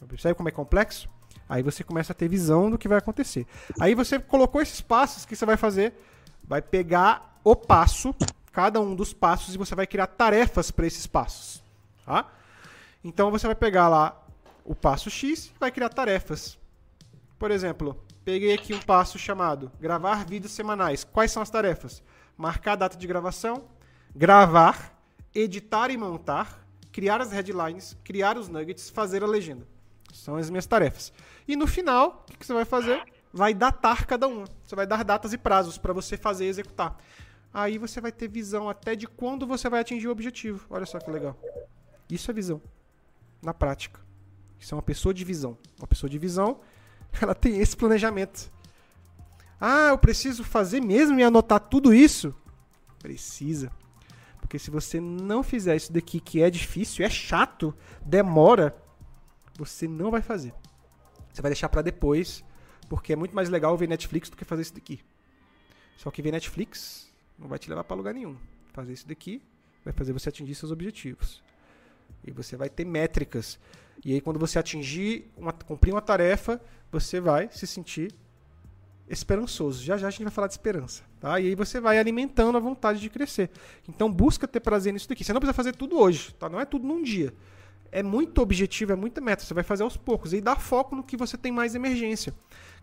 [0.08, 1.08] Percebe como é complexo?
[1.48, 3.46] Aí você começa a ter visão do que vai acontecer.
[3.80, 5.94] Aí você colocou esses passos, o que você vai fazer?
[6.42, 8.14] Vai pegar o passo,
[8.52, 11.62] cada um dos passos, e você vai criar tarefas para esses passos.
[12.04, 12.26] Tá?
[13.04, 14.20] Então você vai pegar lá
[14.64, 16.58] o passo X e vai criar tarefas.
[17.38, 21.04] Por exemplo, peguei aqui um passo chamado gravar vídeos semanais.
[21.04, 22.02] Quais são as tarefas?
[22.36, 23.64] Marcar a data de gravação,
[24.14, 24.92] gravar,
[25.34, 29.66] editar e montar, criar as headlines, criar os nuggets, fazer a legenda.
[30.12, 31.12] São as minhas tarefas.
[31.46, 33.02] E no final, o que, você vai fazer?
[33.32, 34.44] Vai datar cada uma.
[34.64, 36.96] Você vai dar datas e prazos para você fazer e executar.
[37.52, 40.66] Aí você vai ter visão até de quando você vai atingir o objetivo.
[40.68, 41.38] Olha só que legal.
[42.10, 42.60] Isso é visão.
[43.42, 44.00] Na prática.
[44.58, 45.56] Isso é uma pessoa de visão.
[45.78, 46.60] Uma pessoa de visão,
[47.20, 48.50] ela tem esse planejamento.
[49.60, 52.34] Ah, eu preciso fazer mesmo e anotar tudo isso?
[52.98, 53.70] Precisa.
[54.40, 57.74] Porque se você não fizer isso daqui, que é difícil, é chato,
[58.04, 58.76] demora,
[59.58, 60.52] você não vai fazer.
[61.36, 62.42] Você vai deixar para depois,
[62.88, 65.00] porque é muito mais legal ver Netflix do que fazer isso daqui.
[65.98, 68.38] Só que ver Netflix não vai te levar para lugar nenhum.
[68.72, 69.42] Fazer isso daqui
[69.84, 71.42] vai fazer você atingir seus objetivos.
[72.24, 73.58] E você vai ter métricas.
[74.02, 76.58] E aí quando você atingir, uma, cumprir uma tarefa,
[76.90, 78.14] você vai se sentir
[79.06, 79.84] esperançoso.
[79.84, 81.38] Já já a gente vai falar de esperança, tá?
[81.38, 83.50] E aí você vai alimentando a vontade de crescer.
[83.86, 85.22] Então busca ter prazer nisso daqui.
[85.22, 86.48] Você não precisa fazer tudo hoje, tá?
[86.48, 87.34] Não é tudo num dia
[87.90, 89.44] é muito objetivo, é muita meta.
[89.44, 92.34] Você vai fazer aos poucos e dá foco no que você tem mais emergência.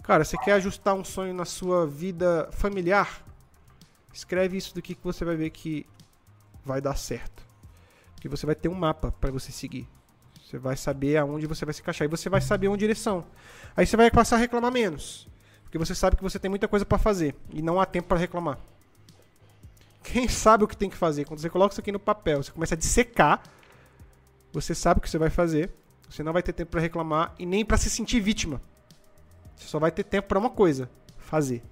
[0.02, 3.24] Cara, você quer ajustar um sonho na sua vida familiar?
[4.14, 5.86] Escreve isso daqui que você vai ver que
[6.64, 7.44] vai dar certo.
[8.14, 9.88] Porque você vai ter um mapa para você seguir.
[10.44, 13.26] Você vai saber aonde você vai se encaixar e você vai saber uma direção.
[13.76, 15.28] Aí você vai passar a reclamar menos,
[15.64, 18.20] porque você sabe que você tem muita coisa para fazer e não há tempo para
[18.20, 18.60] reclamar.
[20.04, 21.26] Quem sabe o que tem que fazer?
[21.26, 23.42] Quando você coloca isso aqui no papel, você começa a dissecar
[24.54, 25.72] você sabe o que você vai fazer.
[26.08, 28.62] Você não vai ter tempo para reclamar e nem para se sentir vítima.
[29.56, 31.64] Você só vai ter tempo para uma coisa: fazer.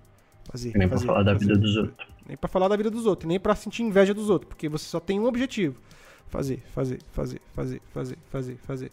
[0.46, 0.76] Fazer.
[0.76, 2.08] Nem para falar da vida dos outros.
[2.28, 4.86] Nem para falar da vida dos outros, nem para sentir inveja dos outros, porque você
[4.86, 5.80] só tem um objetivo:
[6.28, 8.92] fazer, fazer, fazer, fazer, fazer, fazer, fazer.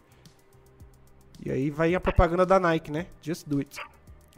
[1.45, 3.07] E aí vai a propaganda da Nike, né?
[3.23, 3.81] Just do it.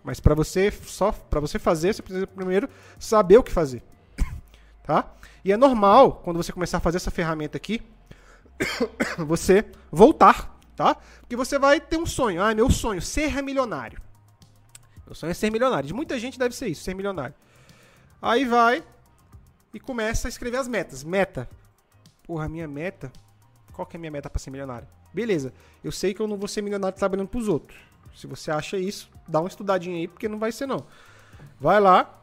[0.05, 3.83] Mas para você só para você fazer, você precisa primeiro saber o que fazer.
[4.85, 5.11] tá?
[5.45, 7.83] E é normal quando você começar a fazer essa ferramenta aqui,
[9.19, 10.97] você voltar, tá?
[11.21, 12.43] Porque você vai ter um sonho.
[12.43, 14.01] Ah, meu sonho, ser milionário.
[15.07, 15.87] Meu sonho é ser milionário.
[15.87, 17.35] De muita gente deve ser isso, ser milionário.
[18.23, 18.85] Aí vai
[19.73, 21.03] e começa a escrever as metas.
[21.03, 21.49] Meta.
[22.25, 23.11] Porra, minha meta.
[23.73, 24.87] Qual que é a minha meta para ser milionário?
[25.13, 25.53] Beleza.
[25.83, 27.79] Eu sei que eu não vou ser milionário trabalhando pros outros.
[28.15, 30.85] Se você acha isso, dá uma estudadinha aí, porque não vai ser não.
[31.59, 32.23] Vai lá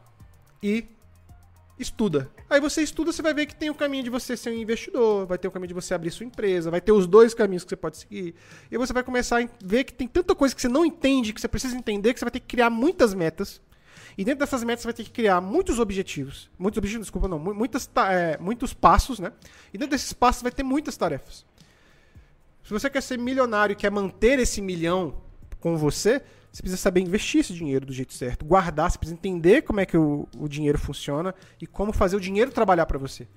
[0.62, 0.86] e
[1.78, 2.30] estuda.
[2.50, 5.26] Aí você estuda, você vai ver que tem o caminho de você ser um investidor,
[5.26, 7.70] vai ter o caminho de você abrir sua empresa, vai ter os dois caminhos que
[7.70, 8.34] você pode seguir.
[8.70, 11.40] E você vai começar a ver que tem tanta coisa que você não entende, que
[11.40, 13.60] você precisa entender, que você vai ter que criar muitas metas.
[14.16, 16.50] E dentro dessas metas você vai ter que criar muitos objetivos.
[16.58, 17.38] Muitos objetivos, desculpa, não.
[17.38, 19.32] Muitas, é, muitos passos, né?
[19.72, 21.46] E dentro desses passos vai ter muitas tarefas.
[22.64, 25.22] Se você quer ser milionário e quer manter esse milhão
[25.60, 26.22] com você,
[26.52, 29.86] você precisa saber investir esse dinheiro do jeito certo, guardar, você precisa entender como é
[29.86, 33.28] que o, o dinheiro funciona e como fazer o dinheiro trabalhar para você.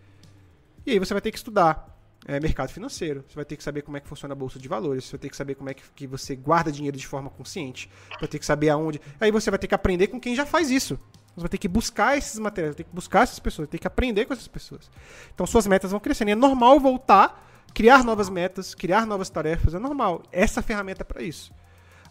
[0.85, 1.91] E aí você vai ter que estudar
[2.25, 4.67] é, mercado financeiro, você vai ter que saber como é que funciona a bolsa de
[4.67, 7.29] valores, você vai ter que saber como é que, que você guarda dinheiro de forma
[7.29, 7.89] consciente,
[8.19, 9.01] vai ter que saber aonde.
[9.19, 10.99] Aí você vai ter que aprender com quem já faz isso.
[11.35, 13.79] Você vai ter que buscar esses materiais, vai ter que buscar essas pessoas, vai ter
[13.79, 14.91] que aprender com essas pessoas.
[15.33, 16.29] Então suas metas vão crescendo.
[16.29, 20.23] E é normal voltar, criar novas metas, criar novas tarefas, é normal.
[20.31, 21.53] Essa ferramenta é para isso.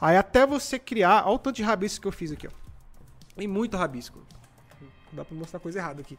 [0.01, 1.26] Aí até você criar.
[1.26, 2.51] Olha o tanto de rabisco que eu fiz aqui, ó.
[3.36, 4.20] Tem muito rabisco.
[5.12, 6.18] Dá pra mostrar coisa errada aqui.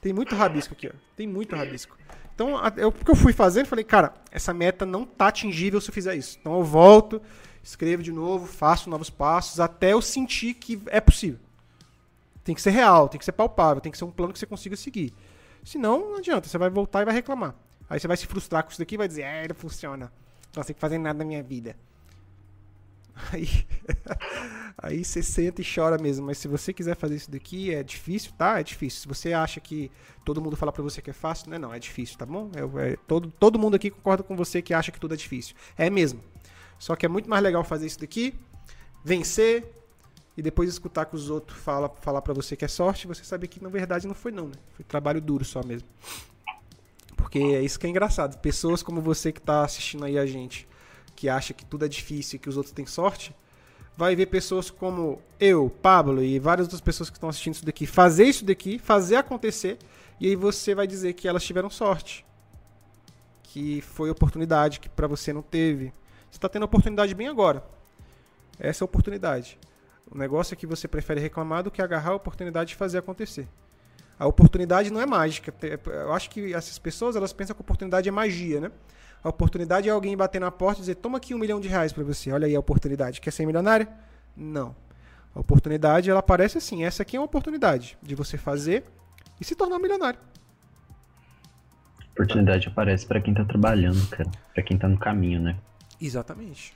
[0.00, 0.92] Tem muito rabisco aqui, ó.
[1.16, 1.96] Tem muito rabisco.
[2.34, 5.90] Então, eu, o que eu fui fazendo, falei, cara, essa meta não tá atingível se
[5.90, 6.38] eu fizer isso.
[6.40, 7.22] Então eu volto,
[7.62, 11.38] escrevo de novo, faço novos passos, até eu sentir que é possível.
[12.42, 14.46] Tem que ser real, tem que ser palpável, tem que ser um plano que você
[14.46, 15.14] consiga seguir.
[15.62, 17.54] Senão, não adianta, você vai voltar e vai reclamar.
[17.88, 20.12] Aí você vai se frustrar com isso daqui e vai dizer, é, não funciona.
[20.56, 21.76] Não sei fazer nada na minha vida.
[23.32, 23.48] Aí,
[24.78, 26.26] aí você senta e chora mesmo.
[26.26, 28.58] Mas se você quiser fazer isso daqui, é difícil, tá?
[28.60, 29.00] É difícil.
[29.02, 29.90] Se você acha que
[30.24, 32.50] todo mundo fala pra você que é fácil, não é não, é difícil, tá bom?
[32.54, 35.54] É, é, todo, todo mundo aqui concorda com você que acha que tudo é difícil.
[35.76, 36.20] É mesmo.
[36.78, 38.34] Só que é muito mais legal fazer isso daqui,
[39.04, 39.64] vencer
[40.36, 43.48] e depois escutar que os outros fala, falar para você que é sorte, você saber
[43.48, 44.54] que na verdade não foi não, né?
[44.72, 45.86] Foi trabalho duro só mesmo.
[47.16, 48.38] Porque é isso que é engraçado.
[48.40, 50.66] Pessoas como você que tá assistindo aí a gente,
[51.22, 53.32] que acha que tudo é difícil e que os outros têm sorte,
[53.96, 57.86] vai ver pessoas como eu, Pablo e várias outras pessoas que estão assistindo isso daqui
[57.86, 59.78] fazer isso daqui, fazer acontecer,
[60.18, 62.26] e aí você vai dizer que elas tiveram sorte.
[63.44, 65.94] Que foi oportunidade que para você não teve.
[66.28, 67.62] Você está tendo oportunidade bem agora.
[68.58, 69.60] Essa é a oportunidade.
[70.10, 73.46] O negócio é que você prefere reclamar do que agarrar a oportunidade de fazer acontecer.
[74.18, 75.54] A oportunidade não é mágica.
[75.86, 78.72] Eu acho que essas pessoas elas pensam que a oportunidade é magia, né?
[79.22, 81.92] A oportunidade é alguém bater na porta e dizer: toma aqui um milhão de reais
[81.92, 82.32] para você.
[82.32, 83.20] Olha aí a oportunidade.
[83.20, 83.86] Quer ser milionário?
[84.36, 84.74] Não.
[85.34, 88.84] A oportunidade, ela parece assim: essa aqui é uma oportunidade de você fazer
[89.40, 90.18] e se tornar milionário.
[92.12, 94.30] Oportunidade aparece para quem tá trabalhando, cara.
[94.52, 95.56] Pra quem tá no caminho, né?
[96.00, 96.74] Exatamente.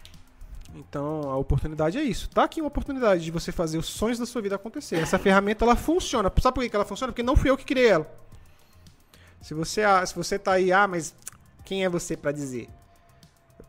[0.75, 2.29] Então, a oportunidade é isso.
[2.31, 4.97] Tá aqui uma oportunidade de você fazer os sonhos da sua vida acontecer.
[4.97, 6.33] Essa ferramenta, ela funciona.
[6.41, 7.13] Sabe por que ela funciona?
[7.13, 8.11] Porque não fui eu que criei ela.
[9.41, 11.15] Se você, se você tá aí, ah, mas
[11.67, 12.69] quem é você para dizer?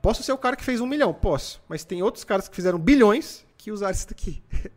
[0.01, 1.13] posso ser o cara que fez um milhão?
[1.13, 1.61] Posso.
[1.67, 4.41] Mas tem outros caras que fizeram bilhões que usaram isso daqui.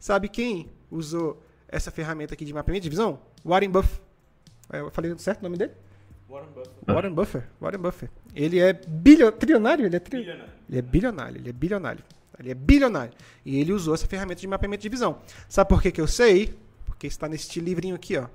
[0.00, 3.20] Sabe quem usou essa ferramenta aqui de mapeamento de visão?
[3.44, 4.02] Warren Buffett.
[4.72, 5.72] É, eu falei certo o nome dele?
[6.28, 6.70] Warren Buffett.
[6.86, 7.46] Warren Buffett.
[7.60, 8.12] Warren Buffett.
[8.34, 9.86] Ele é bilionário?
[9.86, 10.18] Ele é tri...
[10.18, 10.52] bilionário.
[10.68, 11.36] Ele é bilionário.
[11.38, 12.04] Ele é bilionário.
[12.38, 13.12] Ele é bilionário.
[13.44, 15.20] E ele usou essa ferramenta de mapeamento de visão.
[15.48, 16.58] Sabe por que, que eu sei?
[16.84, 18.26] Porque está neste livrinho aqui, ó.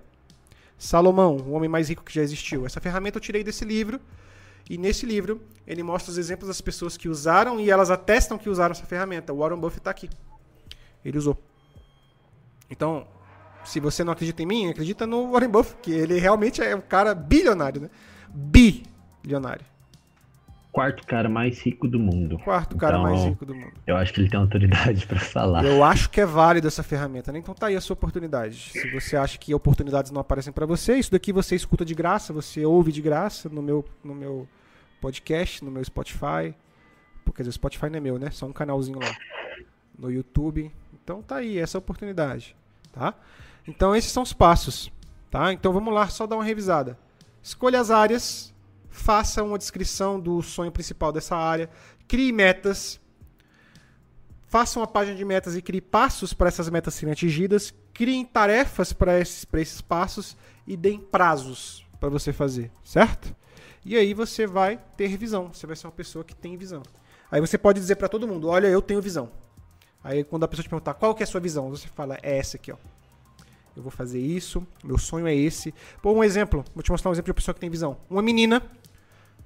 [0.82, 2.66] Salomão, o homem mais rico que já existiu.
[2.66, 4.02] Essa ferramenta eu tirei desse livro.
[4.68, 8.50] E nesse livro, ele mostra os exemplos das pessoas que usaram e elas atestam que
[8.50, 9.32] usaram essa ferramenta.
[9.32, 10.10] O Warren Buffett está aqui.
[11.06, 11.38] Ele usou.
[12.68, 13.06] Então,
[13.64, 16.82] se você não acredita em mim, acredita no Warren Buffett, que ele realmente é um
[16.82, 17.90] cara bilionário, né?
[18.28, 19.66] Bilionário
[20.72, 22.40] quarto cara mais rico do mundo.
[22.40, 23.74] Quarto cara então, mais rico do mundo.
[23.86, 25.66] Eu acho que ele tem autoridade para falar.
[25.66, 27.40] Eu acho que é válido essa ferramenta, né?
[27.40, 28.72] Então tá aí a sua oportunidade.
[28.72, 32.32] Se você acha que oportunidades não aparecem para você, isso daqui você escuta de graça,
[32.32, 34.48] você ouve de graça no meu, no meu
[35.02, 36.56] podcast, no meu Spotify.
[37.26, 38.32] Porque o Spotify não é meu, né?
[38.32, 39.16] Só um canalzinho lá.
[39.98, 40.72] No YouTube.
[41.04, 42.56] Então tá aí, essa oportunidade,
[42.94, 43.14] tá?
[43.68, 44.92] Então esses são os passos,
[45.30, 45.52] tá?
[45.52, 46.98] Então vamos lá, só dar uma revisada.
[47.44, 48.54] Escolha as áreas
[48.92, 51.70] faça uma descrição do sonho principal dessa área,
[52.08, 53.00] crie metas,
[54.46, 58.92] faça uma página de metas e crie passos para essas metas serem atingidas, criem tarefas
[58.92, 60.38] para esses, esses passos
[60.68, 63.34] e deem prazos para você fazer, certo?
[63.84, 66.84] E aí você vai ter visão, você vai ser uma pessoa que tem visão.
[67.32, 69.32] Aí você pode dizer para todo mundo, olha, eu tenho visão.
[70.04, 72.38] Aí quando a pessoa te perguntar qual que é a sua visão, você fala, é
[72.38, 72.78] essa aqui, ó.
[73.76, 75.74] Eu vou fazer isso, meu sonho é esse.
[76.02, 77.98] Por um exemplo, vou te mostrar um exemplo de uma pessoa que tem visão.
[78.10, 78.62] Uma menina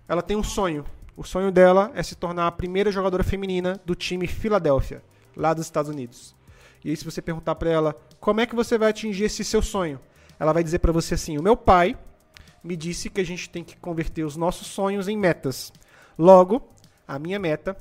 [0.08, 0.86] ela tem um sonho.
[1.16, 5.02] O sonho dela é se tornar a primeira jogadora feminina do time Philadelphia,
[5.36, 6.36] lá dos Estados Unidos.
[6.84, 9.62] E aí, se você perguntar para ela como é que você vai atingir esse seu
[9.62, 10.00] sonho?
[10.40, 11.98] Ela vai dizer para você assim: o meu pai
[12.64, 15.72] me disse que a gente tem que converter os nossos sonhos em metas.
[16.18, 16.68] Logo,
[17.08, 17.78] a minha meta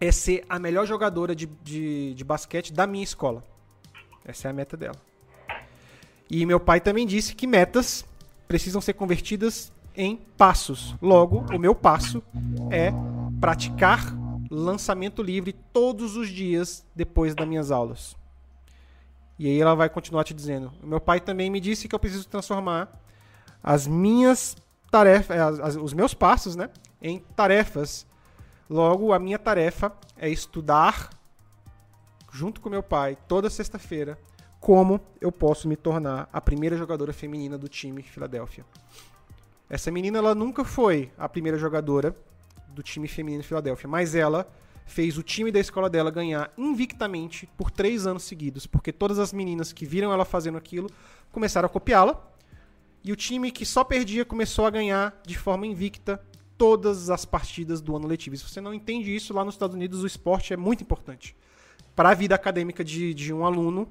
[0.00, 3.42] é ser a melhor jogadora de, de, de basquete da minha escola.
[4.24, 4.96] Essa é a meta dela.
[6.30, 8.04] E meu pai também disse que metas
[8.46, 10.96] precisam ser convertidas em passos.
[11.02, 12.22] Logo, o meu passo
[12.70, 12.90] é
[13.38, 14.16] praticar
[14.50, 18.16] lançamento livre todos os dias depois das minhas aulas.
[19.38, 22.26] E aí ela vai continuar te dizendo: meu pai também me disse que eu preciso
[22.26, 22.98] transformar
[23.62, 24.56] as minhas
[24.90, 26.70] tarefas, as, as, os meus passos, né,
[27.02, 28.06] em tarefas.
[28.70, 31.10] Logo, a minha tarefa é estudar
[32.32, 34.18] junto com meu pai toda sexta-feira
[34.60, 38.64] como eu posso me tornar a primeira jogadora feminina do time Filadélfia.
[39.70, 42.16] Essa menina ela nunca foi a primeira jogadora
[42.70, 44.52] do time feminino de Filadélfia, mas ela
[44.84, 49.32] fez o time da escola dela ganhar invictamente por três anos seguidos, porque todas as
[49.32, 50.90] meninas que viram ela fazendo aquilo
[51.30, 52.20] começaram a copiá-la,
[53.04, 56.20] e o time que só perdia começou a ganhar de forma invicta
[56.58, 58.36] todas as partidas do ano letivo.
[58.36, 61.36] Se você não entende isso, lá nos Estados Unidos o esporte é muito importante.
[61.94, 63.88] Para a vida acadêmica de, de um aluno,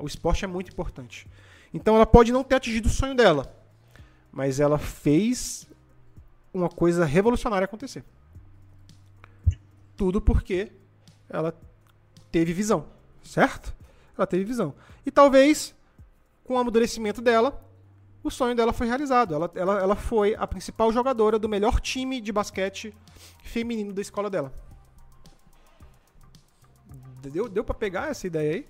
[0.00, 1.28] o esporte é muito importante.
[1.72, 3.59] Então ela pode não ter atingido o sonho dela,
[4.32, 5.66] mas ela fez
[6.52, 8.04] uma coisa revolucionária acontecer.
[9.96, 10.72] Tudo porque
[11.28, 11.54] ela
[12.30, 12.86] teve visão,
[13.22, 13.74] certo?
[14.16, 14.74] Ela teve visão.
[15.04, 15.74] E talvez,
[16.44, 17.62] com o amadurecimento dela,
[18.22, 19.34] o sonho dela foi realizado.
[19.34, 22.94] Ela, ela, ela foi a principal jogadora do melhor time de basquete
[23.42, 24.52] feminino da escola dela.
[27.22, 28.68] Deu, deu para pegar essa ideia aí?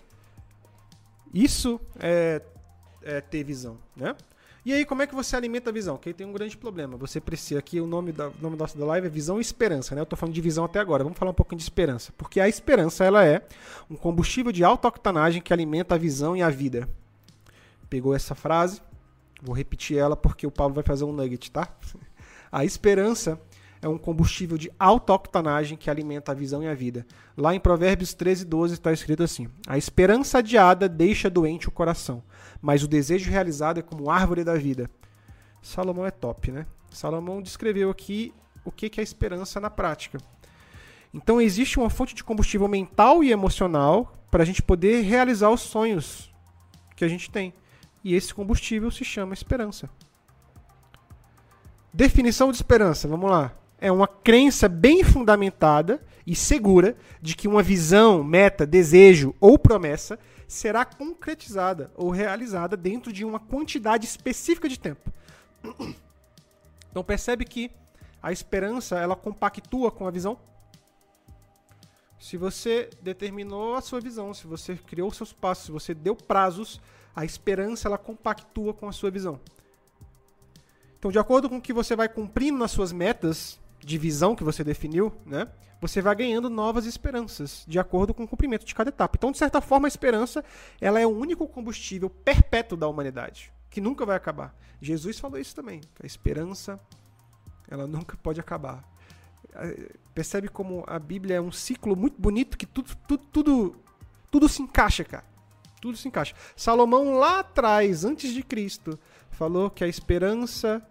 [1.32, 2.42] Isso é,
[3.02, 4.16] é ter visão, né?
[4.64, 5.96] E aí, como é que você alimenta a visão?
[5.96, 6.96] Que tem um grande problema.
[6.98, 10.02] Você precisa, aqui o nome da nome nosso da live é Visão e Esperança, né?
[10.02, 11.02] Eu tô falando de visão até agora.
[11.02, 12.12] Vamos falar um pouquinho de esperança.
[12.18, 13.42] Porque a esperança, ela é
[13.90, 16.86] um combustível de alta octanagem que alimenta a visão e a vida.
[17.88, 18.82] Pegou essa frase?
[19.42, 21.66] Vou repetir ela porque o Paulo vai fazer um nugget, tá?
[22.52, 23.40] A esperança
[23.82, 27.06] é um combustível de alta octanagem que alimenta a visão e a vida.
[27.36, 32.22] Lá em Provérbios 13, 12 está escrito assim: A esperança adiada deixa doente o coração,
[32.60, 34.90] mas o desejo realizado é como árvore da vida.
[35.62, 36.66] Salomão é top, né?
[36.90, 40.18] Salomão descreveu aqui o que é a esperança na prática.
[41.12, 45.60] Então existe uma fonte de combustível mental e emocional para a gente poder realizar os
[45.60, 46.32] sonhos
[46.94, 47.52] que a gente tem.
[48.04, 49.90] E esse combustível se chama esperança.
[51.92, 57.62] Definição de esperança, vamos lá é uma crença bem fundamentada e segura de que uma
[57.62, 64.78] visão, meta, desejo ou promessa será concretizada ou realizada dentro de uma quantidade específica de
[64.78, 65.12] tempo.
[66.90, 67.70] Então percebe que
[68.20, 70.36] a esperança ela compactua com a visão.
[72.18, 76.80] Se você determinou a sua visão, se você criou seus passos, se você deu prazos,
[77.14, 79.38] a esperança ela compactua com a sua visão.
[80.98, 84.44] Então, de acordo com o que você vai cumprindo nas suas metas, de visão que
[84.44, 85.48] você definiu, né?
[85.80, 89.16] Você vai ganhando novas esperanças de acordo com o cumprimento de cada etapa.
[89.16, 90.44] Então, de certa forma, a esperança
[90.80, 94.54] ela é o único combustível perpétuo da humanidade, que nunca vai acabar.
[94.80, 95.80] Jesus falou isso também.
[96.02, 96.78] a esperança
[97.68, 98.84] ela nunca pode acabar.
[100.12, 103.76] Percebe como a Bíblia é um ciclo muito bonito que tudo, tudo, tudo,
[104.30, 105.24] tudo se encaixa, cara.
[105.80, 106.34] Tudo se encaixa.
[106.54, 108.98] Salomão lá atrás, antes de Cristo,
[109.30, 110.86] falou que a esperança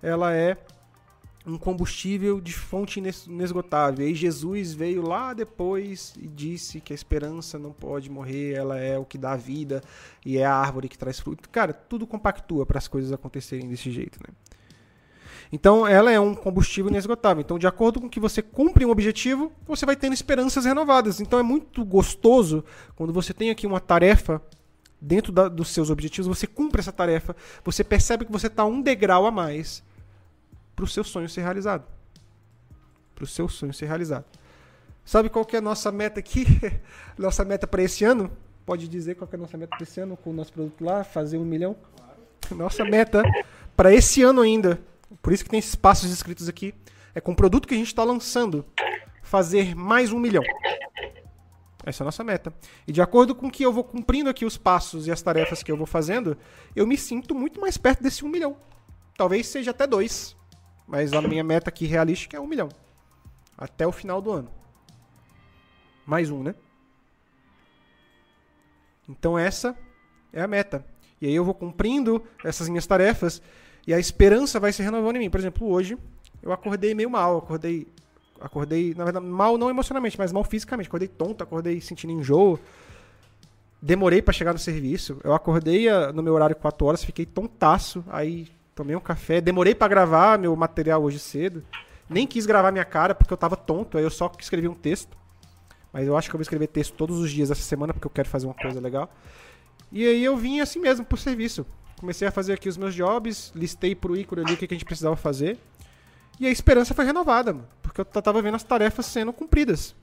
[0.00, 0.56] ela é
[1.46, 4.06] um combustível de fonte inesgotável.
[4.06, 8.98] E Jesus veio lá depois e disse que a esperança não pode morrer, ela é
[8.98, 9.82] o que dá vida
[10.24, 11.48] e é a árvore que traz fruto.
[11.48, 14.34] Cara, tudo compactua para as coisas acontecerem desse jeito, né?
[15.52, 17.40] Então, ela é um combustível inesgotável.
[17.40, 21.20] Então, de acordo com que você cumpre um objetivo, você vai tendo esperanças renovadas.
[21.20, 22.64] Então, é muito gostoso
[22.94, 24.40] quando você tem aqui uma tarefa
[25.00, 27.34] dentro da, dos seus objetivos, você cumpre essa tarefa,
[27.64, 29.82] você percebe que você está um degrau a mais
[30.80, 31.84] para o seu sonho ser realizado.
[33.14, 34.24] Para o seu sonho ser realizado.
[35.04, 36.46] Sabe qual que é a nossa meta aqui?
[37.18, 38.32] nossa meta para esse ano?
[38.64, 40.82] Pode dizer qual que é a nossa meta para esse ano com o nosso produto
[40.82, 41.04] lá?
[41.04, 41.76] Fazer um milhão?
[42.56, 43.22] Nossa meta
[43.76, 44.80] para esse ano ainda,
[45.22, 46.74] por isso que tem esses passos escritos aqui,
[47.14, 48.64] é com o produto que a gente está lançando,
[49.22, 50.42] fazer mais um milhão.
[51.84, 52.52] Essa é a nossa meta.
[52.88, 55.70] E de acordo com que eu vou cumprindo aqui os passos e as tarefas que
[55.70, 56.36] eu vou fazendo,
[56.74, 58.56] eu me sinto muito mais perto desse um milhão.
[59.16, 60.36] Talvez seja até dois.
[60.90, 62.68] Mas a minha meta aqui realística é um milhão.
[63.56, 64.50] Até o final do ano.
[66.04, 66.52] Mais um, né?
[69.08, 69.76] Então essa
[70.32, 70.84] é a meta.
[71.20, 73.40] E aí eu vou cumprindo essas minhas tarefas
[73.86, 75.30] e a esperança vai se renovando em mim.
[75.30, 75.96] Por exemplo, hoje
[76.42, 77.86] eu acordei meio mal, acordei
[78.40, 80.88] acordei, na verdade, mal não emocionalmente, mas mal fisicamente.
[80.88, 82.58] Acordei tonto, acordei sentindo enjoo.
[83.80, 85.20] demorei para chegar no serviço.
[85.22, 88.48] Eu acordei ah, no meu horário 4 horas, fiquei tontaço, aí
[88.80, 91.62] tomei um café, demorei para gravar meu material hoje cedo.
[92.08, 95.18] Nem quis gravar minha cara porque eu tava tonto, aí eu só escrevi um texto.
[95.92, 98.10] Mas eu acho que eu vou escrever texto todos os dias essa semana porque eu
[98.10, 99.12] quero fazer uma coisa legal.
[99.92, 101.66] E aí eu vim assim mesmo pro serviço.
[101.98, 104.86] Comecei a fazer aqui os meus jobs, listei pro Ícaro ali o que a gente
[104.86, 105.58] precisava fazer.
[106.38, 109.94] E a esperança foi renovada, mano, porque eu tava vendo as tarefas sendo cumpridas.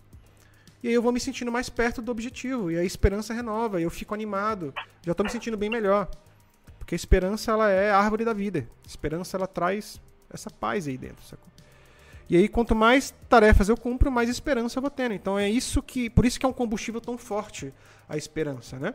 [0.84, 2.70] E aí eu vou me sentindo mais perto do objetivo.
[2.70, 4.72] E a esperança renova, eu fico animado.
[5.04, 6.08] Já tô me sentindo bem melhor.
[6.88, 8.66] Porque a esperança, ela é a árvore da vida.
[8.86, 10.00] A esperança, ela traz
[10.34, 11.46] essa paz aí dentro, sacou?
[12.30, 15.14] E aí, quanto mais tarefas eu cumpro, mais esperança eu vou tendo.
[15.14, 16.10] Então é isso que.
[16.10, 17.74] Por isso que é um combustível tão forte
[18.08, 18.94] a esperança, né?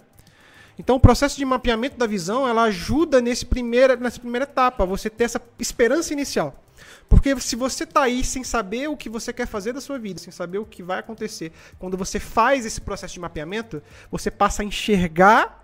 [0.78, 5.10] Então o processo de mapeamento da visão ela ajuda nesse primeira, nessa primeira etapa, você
[5.10, 6.64] ter essa esperança inicial.
[7.10, 10.18] Porque se você está aí sem saber o que você quer fazer da sua vida,
[10.18, 14.62] sem saber o que vai acontecer, quando você faz esse processo de mapeamento, você passa
[14.62, 15.62] a enxergar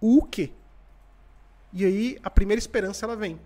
[0.00, 0.52] o que.
[1.72, 3.38] E aí a primeira esperança ela vem.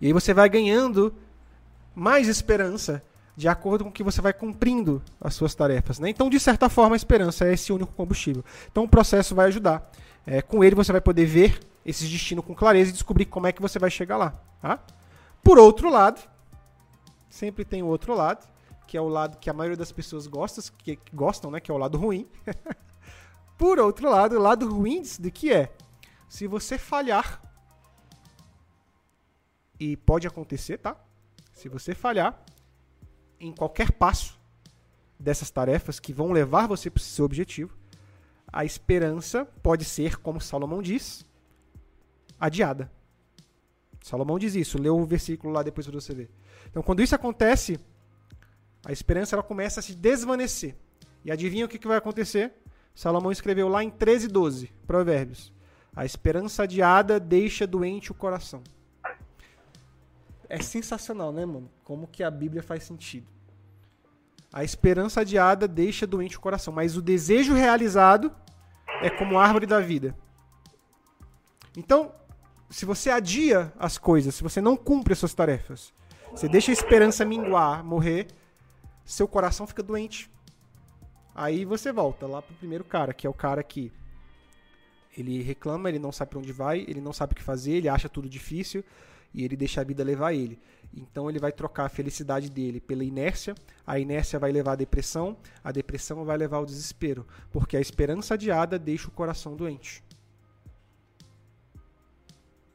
[0.00, 1.14] E aí você vai ganhando
[1.94, 3.02] mais esperança
[3.36, 5.98] de acordo com que você vai cumprindo as suas tarefas.
[5.98, 6.08] Né?
[6.08, 8.44] Então, de certa forma, a esperança é esse único combustível.
[8.70, 9.90] Então, o processo vai ajudar.
[10.26, 13.52] É, com ele, você vai poder ver esses destinos com clareza e descobrir como é
[13.52, 14.34] que você vai chegar lá.
[14.62, 14.78] Tá?
[15.42, 16.20] Por outro lado,
[17.28, 18.46] sempre tem o outro lado,
[18.86, 21.60] que é o lado que a maioria das pessoas gosta, que, que gostam, né?
[21.60, 22.26] que é o lado ruim.
[23.58, 25.72] Por outro lado, o lado ruim de que é,
[26.34, 27.40] se você falhar,
[29.78, 30.96] e pode acontecer, tá?
[31.52, 32.44] Se você falhar
[33.38, 34.36] em qualquer passo
[35.16, 37.78] dessas tarefas que vão levar você para o seu objetivo,
[38.52, 41.24] a esperança pode ser, como Salomão diz,
[42.40, 42.90] adiada.
[44.02, 46.30] Salomão diz isso, leu o versículo lá depois para você ver.
[46.66, 47.78] Então, quando isso acontece,
[48.84, 50.74] a esperança ela começa a se desvanecer.
[51.24, 52.52] E adivinha o que, que vai acontecer?
[52.92, 55.53] Salomão escreveu lá em 13, 12, Provérbios.
[55.94, 58.62] A esperança adiada deixa doente o coração
[60.48, 61.70] é sensacional, né, mano?
[61.82, 63.26] Como que a Bíblia faz sentido.
[64.52, 68.32] A esperança adiada deixa doente o coração, mas o desejo realizado
[69.02, 70.16] é como árvore da vida.
[71.76, 72.14] Então,
[72.70, 75.92] se você adia as coisas, se você não cumpre as suas tarefas,
[76.30, 78.28] você deixa a esperança minguar, morrer,
[79.04, 80.30] seu coração fica doente.
[81.34, 83.92] Aí você volta lá pro primeiro cara, que é o cara que
[85.16, 87.88] ele reclama, ele não sabe para onde vai, ele não sabe o que fazer, ele
[87.88, 88.84] acha tudo difícil,
[89.32, 90.58] e ele deixa a vida levar ele.
[90.96, 93.54] Então ele vai trocar a felicidade dele pela inércia,
[93.86, 98.34] a inércia vai levar à depressão, a depressão vai levar ao desespero, porque a esperança
[98.34, 100.02] adiada deixa o coração doente.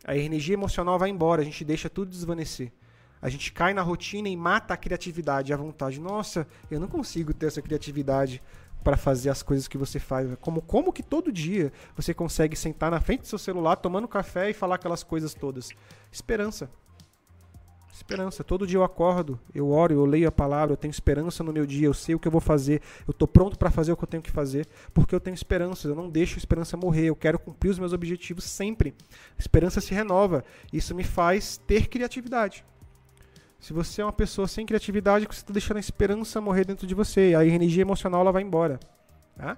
[0.04, 2.72] A energia emocional vai embora, a gente deixa tudo desvanecer.
[3.22, 6.00] A gente cai na rotina e mata a criatividade, a vontade.
[6.00, 8.42] Nossa, eu não consigo ter essa criatividade
[8.84, 10.30] para fazer as coisas que você faz.
[10.42, 14.50] Como, como que todo dia você consegue sentar na frente do seu celular, tomando café
[14.50, 15.70] e falar aquelas coisas todas?
[16.12, 16.70] Esperança.
[17.92, 18.44] Esperança.
[18.44, 21.66] Todo dia eu acordo, eu oro, eu leio a palavra, eu tenho esperança no meu
[21.66, 24.04] dia, eu sei o que eu vou fazer, eu estou pronto para fazer o que
[24.04, 27.16] eu tenho que fazer, porque eu tenho esperança, eu não deixo a esperança morrer, eu
[27.16, 28.96] quero cumprir os meus objetivos sempre.
[29.38, 30.46] A esperança se renova.
[30.72, 32.64] Isso me faz ter criatividade.
[33.60, 36.96] Se você é uma pessoa sem criatividade, você está deixando a esperança morrer dentro de
[36.96, 37.34] você.
[37.38, 38.80] A energia emocional ela vai embora.
[39.36, 39.58] Tá?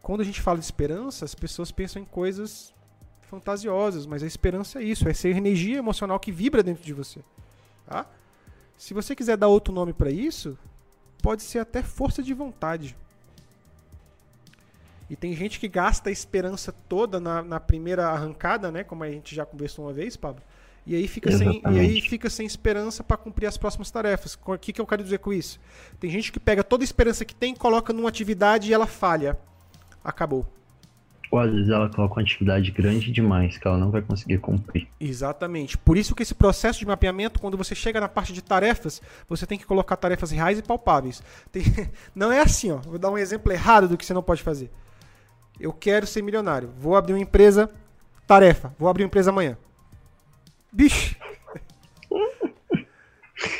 [0.00, 2.72] Quando a gente fala de esperança, as pessoas pensam em coisas
[3.22, 7.20] fantasiosas, mas a esperança é isso, é ser energia emocional que vibra dentro de você.
[7.86, 8.06] Tá?
[8.76, 10.56] Se você quiser dar outro nome para isso,
[11.22, 12.96] pode ser até força de vontade.
[15.10, 18.84] E tem gente que gasta a esperança toda na, na primeira arrancada, né?
[18.84, 20.42] Como a gente já conversou uma vez, Pablo.
[20.88, 24.38] E aí fica, sem, e aí fica sem esperança para cumprir as próximas tarefas.
[24.42, 25.60] O que, que eu quero dizer com isso?
[26.00, 29.38] Tem gente que pega toda a esperança que tem, coloca numa atividade e ela falha.
[30.02, 30.46] Acabou.
[31.30, 34.88] Ou às vezes ela coloca uma atividade grande demais que ela não vai conseguir cumprir.
[34.98, 35.76] Exatamente.
[35.76, 39.46] Por isso que esse processo de mapeamento, quando você chega na parte de tarefas, você
[39.46, 41.22] tem que colocar tarefas reais e palpáveis.
[41.52, 41.64] Tem...
[42.16, 42.78] Não é assim, ó.
[42.78, 44.70] Vou dar um exemplo errado do que você não pode fazer.
[45.60, 46.70] Eu quero ser milionário.
[46.78, 47.70] Vou abrir uma empresa.
[48.26, 48.74] Tarefa.
[48.78, 49.58] Vou abrir uma empresa amanhã.
[50.72, 51.16] Bicho.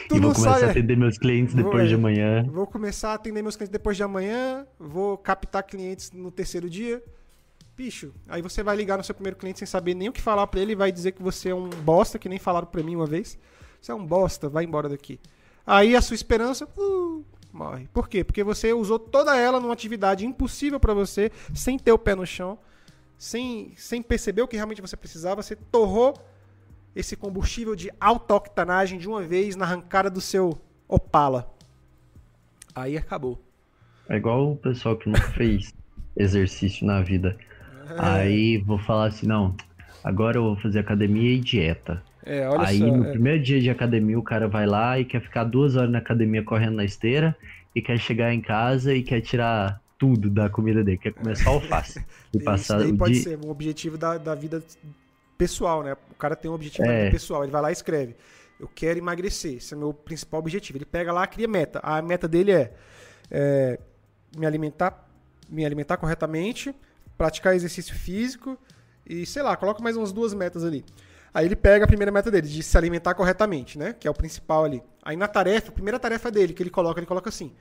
[0.09, 2.45] Tu e vou começar a atender meus clientes depois vou, de amanhã.
[2.51, 4.67] Vou começar a atender meus clientes depois de amanhã.
[4.79, 7.03] Vou captar clientes no terceiro dia.
[7.77, 10.47] Bicho, aí você vai ligar no seu primeiro cliente sem saber nem o que falar
[10.49, 12.97] para ele e vai dizer que você é um bosta, que nem falaram pra mim
[12.97, 13.39] uma vez.
[13.81, 15.21] Você é um bosta, vai embora daqui.
[15.65, 17.87] Aí a sua esperança uh, morre.
[17.93, 18.25] Por quê?
[18.25, 22.27] Porque você usou toda ela numa atividade impossível para você, sem ter o pé no
[22.27, 22.59] chão,
[23.17, 25.41] sem, sem perceber o que realmente você precisava.
[25.41, 26.15] Você torrou
[26.99, 31.49] esse combustível de auto-octanagem de uma vez na arrancada do seu Opala.
[32.75, 33.41] Aí acabou.
[34.09, 35.73] É igual o pessoal que nunca fez
[36.17, 37.39] exercício na vida.
[37.89, 37.95] É.
[37.99, 39.55] Aí vou falar assim, não,
[40.03, 42.03] agora eu vou fazer academia e dieta.
[42.27, 43.11] É, olha Aí só, no é.
[43.13, 46.43] primeiro dia de academia o cara vai lá e quer ficar duas horas na academia
[46.43, 47.37] correndo na esteira
[47.77, 51.51] e quer chegar em casa e quer tirar tudo da comida dele, quer comer só
[51.51, 52.05] alface.
[52.35, 53.23] e passar Isso daí o pode dia...
[53.23, 54.61] ser um objetivo da, da vida
[55.39, 55.97] pessoal, né?
[56.11, 57.11] O cara tem um objetivo É.
[57.11, 58.17] pessoal, ele vai lá e escreve.
[58.61, 60.77] Eu quero emagrecer, esse é o meu principal objetivo.
[60.79, 61.79] Ele pega lá, cria meta.
[61.83, 62.73] A meta dele é,
[63.31, 63.79] é,
[64.37, 65.09] me alimentar,
[65.49, 66.75] me alimentar corretamente,
[67.17, 68.59] praticar exercício físico
[69.07, 70.85] e sei lá, coloca mais umas duas metas ali.
[71.33, 73.95] Aí ele pega a primeira meta dele, de se alimentar corretamente, né?
[73.99, 74.83] Que é o principal ali.
[75.03, 77.53] Aí na tarefa, a primeira tarefa dele que ele coloca, ele coloca assim: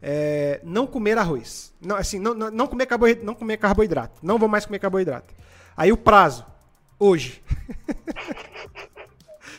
[0.00, 1.74] é, não comer arroz.
[1.80, 2.86] Não, assim, não, não, não comer
[3.22, 4.20] não comer carboidrato.
[4.22, 5.34] Não vou mais comer carboidrato.
[5.76, 6.46] Aí o prazo,
[6.98, 7.42] hoje.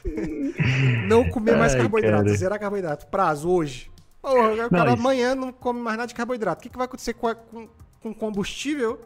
[1.08, 2.38] não comer mais Ai, carboidrato, cara.
[2.38, 3.08] zerar carboidrato.
[3.08, 3.92] Prazo, hoje.
[4.22, 6.60] Porra, o cara isso- amanhã não come mais nada de carboidrato.
[6.60, 7.68] O que, que vai acontecer com, a- com,
[8.02, 9.00] com combustível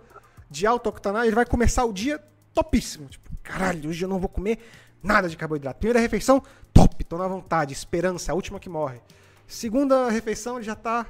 [0.50, 1.28] de alta octanagem?
[1.28, 2.22] Ele vai começar o dia
[2.54, 3.08] topíssimo.
[3.08, 4.60] Tipo, caralho, hoje eu não vou comer
[5.04, 5.80] nada de carboidrato.
[5.80, 6.42] Primeira refeição,
[6.74, 9.00] top, tô na vontade, esperança, a última que morre.
[9.48, 11.06] Segunda refeição, ele já tá.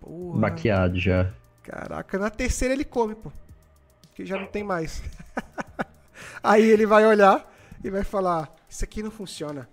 [0.00, 1.32] Porra, Baqueado já.
[1.62, 3.30] Caraca, na terceira ele come, pô.
[4.14, 5.02] Que já não tem mais.
[6.42, 7.50] Aí ele vai olhar
[7.82, 9.68] e vai falar: Isso aqui não funciona.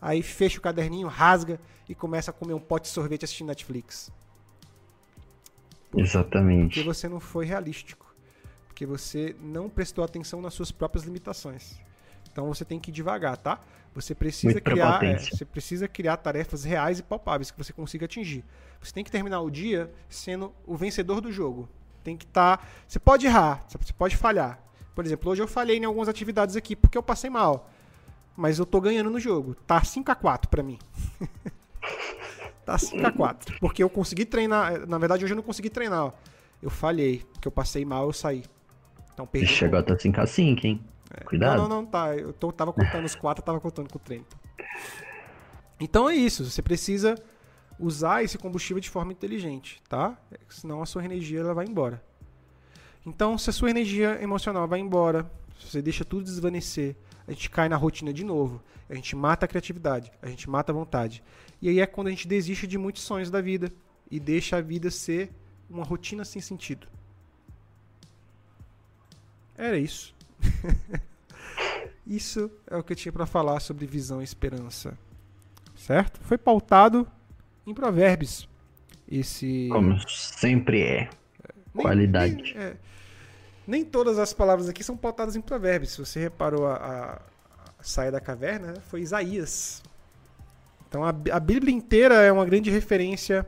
[0.00, 4.10] Aí fecha o caderninho, rasga e começa a comer um pote de sorvete assistindo Netflix.
[5.90, 6.82] Porque Exatamente.
[6.82, 8.14] você não foi realístico.
[8.66, 11.80] Porque você não prestou atenção nas suas próprias limitações.
[12.30, 13.58] Então você tem que ir devagar, tá?
[13.94, 18.04] Você precisa Muito criar, é, você precisa criar tarefas reais e palpáveis que você consiga
[18.04, 18.44] atingir.
[18.78, 21.66] Você tem que terminar o dia sendo o vencedor do jogo.
[22.04, 22.68] Tem que estar.
[22.86, 24.62] você pode errar, você pode falhar.
[24.96, 27.68] Por exemplo, hoje eu falhei em algumas atividades aqui porque eu passei mal.
[28.34, 29.54] Mas eu tô ganhando no jogo.
[29.66, 30.78] Tá 5 a 4 pra mim.
[32.64, 34.86] tá 5 a 4 Porque eu consegui treinar.
[34.86, 36.06] Na verdade, hoje eu não consegui treinar.
[36.06, 36.12] ó.
[36.62, 37.22] Eu falhei.
[37.34, 38.44] Porque eu passei mal, eu saí.
[39.12, 39.52] Então perdi.
[39.52, 40.82] Ixi, agora tá 5 a 5 hein?
[41.26, 41.58] Cuidado.
[41.58, 42.16] não, não, não, tá.
[42.16, 44.24] Eu tô, tava contando os quatro, tava contando com o treino.
[45.78, 46.42] Então é isso.
[46.42, 47.22] Você precisa
[47.78, 50.16] usar esse combustível de forma inteligente, tá?
[50.48, 52.02] Senão a sua energia ela vai embora.
[53.06, 55.30] Então, se a sua energia emocional vai embora,
[55.60, 56.96] se você deixa tudo desvanecer,
[57.26, 58.60] a gente cai na rotina de novo.
[58.90, 61.22] A gente mata a criatividade, a gente mata a vontade.
[61.62, 63.72] E aí é quando a gente desiste de muitos sonhos da vida
[64.10, 65.30] e deixa a vida ser
[65.70, 66.86] uma rotina sem sentido.
[69.56, 70.14] Era isso.
[72.06, 74.96] Isso é o que eu tinha para falar sobre visão e esperança.
[75.74, 76.20] Certo?
[76.22, 77.06] Foi pautado
[77.66, 78.48] em provérbios.
[79.10, 81.10] Esse Como sempre é.
[81.74, 82.34] nem- qualidade.
[82.36, 82.76] Nem, é,
[83.66, 85.92] nem todas as palavras aqui são pautadas em provérbios.
[85.92, 87.12] Se você reparou a, a,
[87.78, 89.82] a saia da caverna, né, foi Isaías.
[90.88, 93.46] Então a, a Bíblia inteira é uma grande referência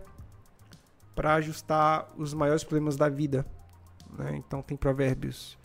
[1.14, 3.46] para ajustar os maiores problemas da vida.
[4.16, 4.36] né?
[4.36, 5.58] Então tem provérbios,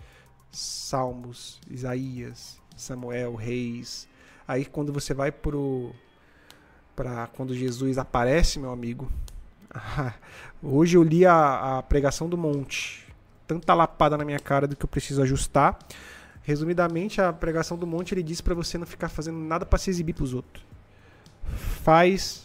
[0.51, 4.07] Salmos, Isaías, Samuel, Reis.
[4.47, 5.93] Aí quando você vai pro
[6.95, 9.11] para quando Jesus aparece, meu amigo.
[10.61, 13.12] Hoje eu li a, a pregação do monte.
[13.47, 15.77] Tanta lapada na minha cara do que eu preciso ajustar.
[16.43, 19.89] Resumidamente, a pregação do monte ele diz para você não ficar fazendo nada para se
[19.89, 20.65] exibir para os outros.
[21.83, 22.43] Faz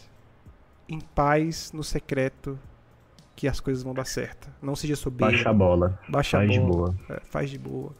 [0.87, 2.57] em paz, no secreto,
[3.35, 4.49] que as coisas vão dar certo.
[4.61, 5.31] Não seja soberbo.
[5.33, 5.99] Baixa a bola.
[6.09, 6.91] Baixa a Faz de bola.
[6.91, 6.95] boa.
[7.09, 7.95] É, faz de boa.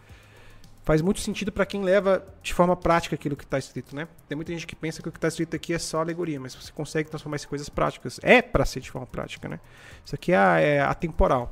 [0.83, 4.07] Faz muito sentido para quem leva de forma prática aquilo que está escrito, né?
[4.27, 6.55] Tem muita gente que pensa que o que está escrito aqui é só alegoria, mas
[6.55, 8.19] você consegue transformar isso em coisas práticas.
[8.23, 9.59] É para ser de forma prática, né?
[10.03, 11.51] Isso aqui é, a- é atemporal.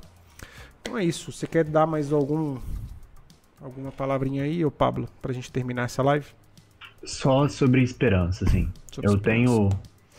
[0.87, 1.31] Então é isso.
[1.31, 2.57] Você quer dar mais algum
[3.61, 6.25] alguma palavrinha aí, ô Pablo, pra gente terminar essa live?
[7.03, 8.69] Só sobre esperança, assim.
[8.91, 9.21] Sobre eu esperança.
[9.45, 9.69] tenho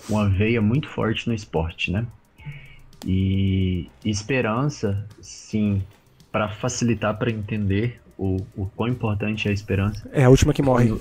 [0.09, 2.07] uma veia muito forte no esporte, né?
[3.07, 5.83] E esperança, sim,
[6.33, 10.09] para facilitar para entender o, o quão importante é a esperança.
[10.13, 10.89] É a última que morre.
[10.89, 11.01] Quando-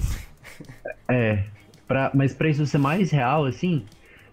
[1.09, 1.43] É,
[1.87, 3.83] pra, mas pra isso ser mais real, assim,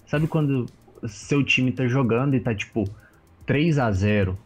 [0.06, 0.66] sabe quando
[1.08, 2.84] seu time tá jogando e tá tipo
[3.46, 4.38] 3 a 0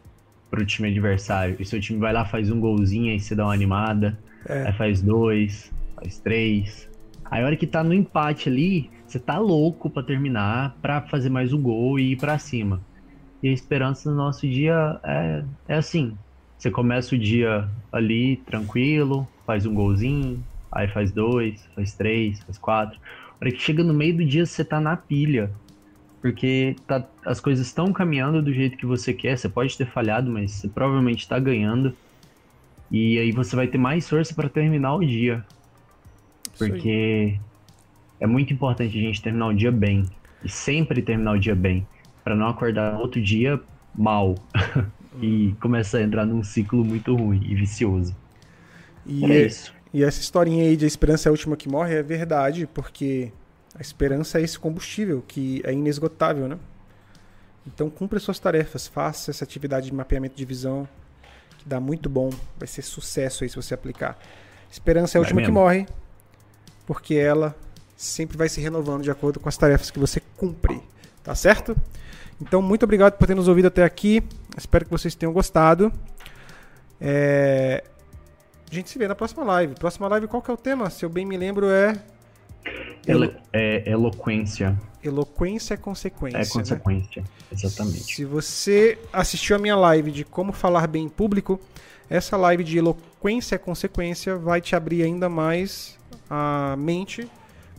[0.49, 3.53] pro time adversário, e seu time vai lá, faz um golzinho, aí você dá uma
[3.53, 4.67] animada, É.
[4.67, 6.89] aí faz dois, faz três.
[7.29, 11.29] Aí a hora que tá no empate ali, você tá louco pra terminar, pra fazer
[11.29, 12.81] mais um gol e ir pra cima.
[13.41, 16.17] E a esperança no nosso dia é, é assim.
[16.57, 22.57] Você começa o dia ali tranquilo, faz um golzinho, aí faz dois, faz três, faz
[22.57, 22.99] quatro.
[23.39, 25.51] A hora que chega no meio do dia, você tá na pilha.
[26.21, 29.37] Porque tá- as coisas estão caminhando do jeito que você quer.
[29.37, 31.95] Você pode ter falhado, mas você provavelmente tá ganhando.
[32.91, 35.45] E aí você vai ter mais força para terminar o dia.
[36.57, 37.39] Porque
[38.19, 40.05] é muito importante a gente terminar o dia bem.
[40.43, 41.87] E sempre terminar o dia bem.
[42.23, 43.59] Pra não acordar outro dia
[43.95, 44.35] mal
[45.21, 48.15] e começa a entrar num ciclo muito ruim e vicioso.
[49.05, 49.73] E, é isso.
[49.93, 53.31] e essa historinha aí de a esperança é a última que morre é verdade, porque
[53.75, 56.57] a esperança é esse combustível que é inesgotável, né?
[57.65, 60.87] Então cumpra suas tarefas, faça essa atividade de mapeamento de visão,
[61.57, 64.17] que dá muito bom, vai ser sucesso aí se você aplicar.
[64.71, 65.87] Esperança é a última que morre,
[66.85, 67.55] porque ela
[67.95, 70.81] sempre vai se renovando de acordo com as tarefas que você cumpre,
[71.23, 71.75] tá certo?
[72.41, 74.23] Então, muito obrigado por ter nos ouvido até aqui.
[74.57, 75.91] Espero que vocês tenham gostado.
[77.01, 77.83] É...
[78.71, 79.75] A gente se vê na próxima live.
[79.75, 80.89] Próxima live, qual que é o tema?
[80.89, 82.01] Se eu bem me lembro, é.
[83.07, 83.33] Elo...
[83.51, 84.79] É eloquência.
[85.03, 86.37] Eloquência é consequência.
[86.37, 86.49] É né?
[86.51, 87.27] consequência, né?
[87.51, 88.15] exatamente.
[88.15, 91.59] Se você assistiu a minha live de como falar bem em público,
[92.09, 95.97] essa live de eloquência é consequência vai te abrir ainda mais
[96.29, 97.29] a mente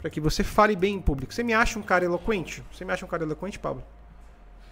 [0.00, 1.32] para que você fale bem em público.
[1.32, 2.62] Você me acha um cara eloquente?
[2.72, 3.82] Você me acha um cara eloquente, Pablo?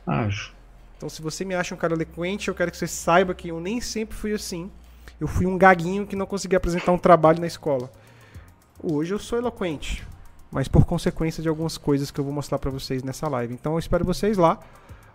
[0.07, 0.55] Acho.
[0.97, 3.61] Então, se você me acha um cara eloquente, eu quero que você saiba que eu
[3.61, 4.71] nem sempre fui assim.
[5.21, 7.91] Eu fui um gaguinho que não conseguia apresentar um trabalho na escola.
[8.83, 10.07] Hoje eu sou eloquente,
[10.51, 13.55] mas por consequência de algumas coisas que eu vou mostrar para vocês nessa live.
[13.55, 14.59] Então, eu espero vocês lá.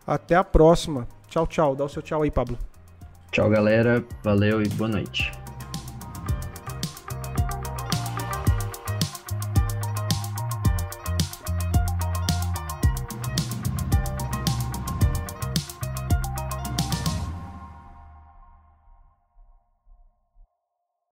[0.06, 1.08] Até a próxima.
[1.30, 1.76] Tchau, tchau.
[1.76, 2.58] Dá o seu tchau aí, Pablo.
[3.32, 4.04] Tchau, galera.
[4.24, 5.32] Valeu e boa noite.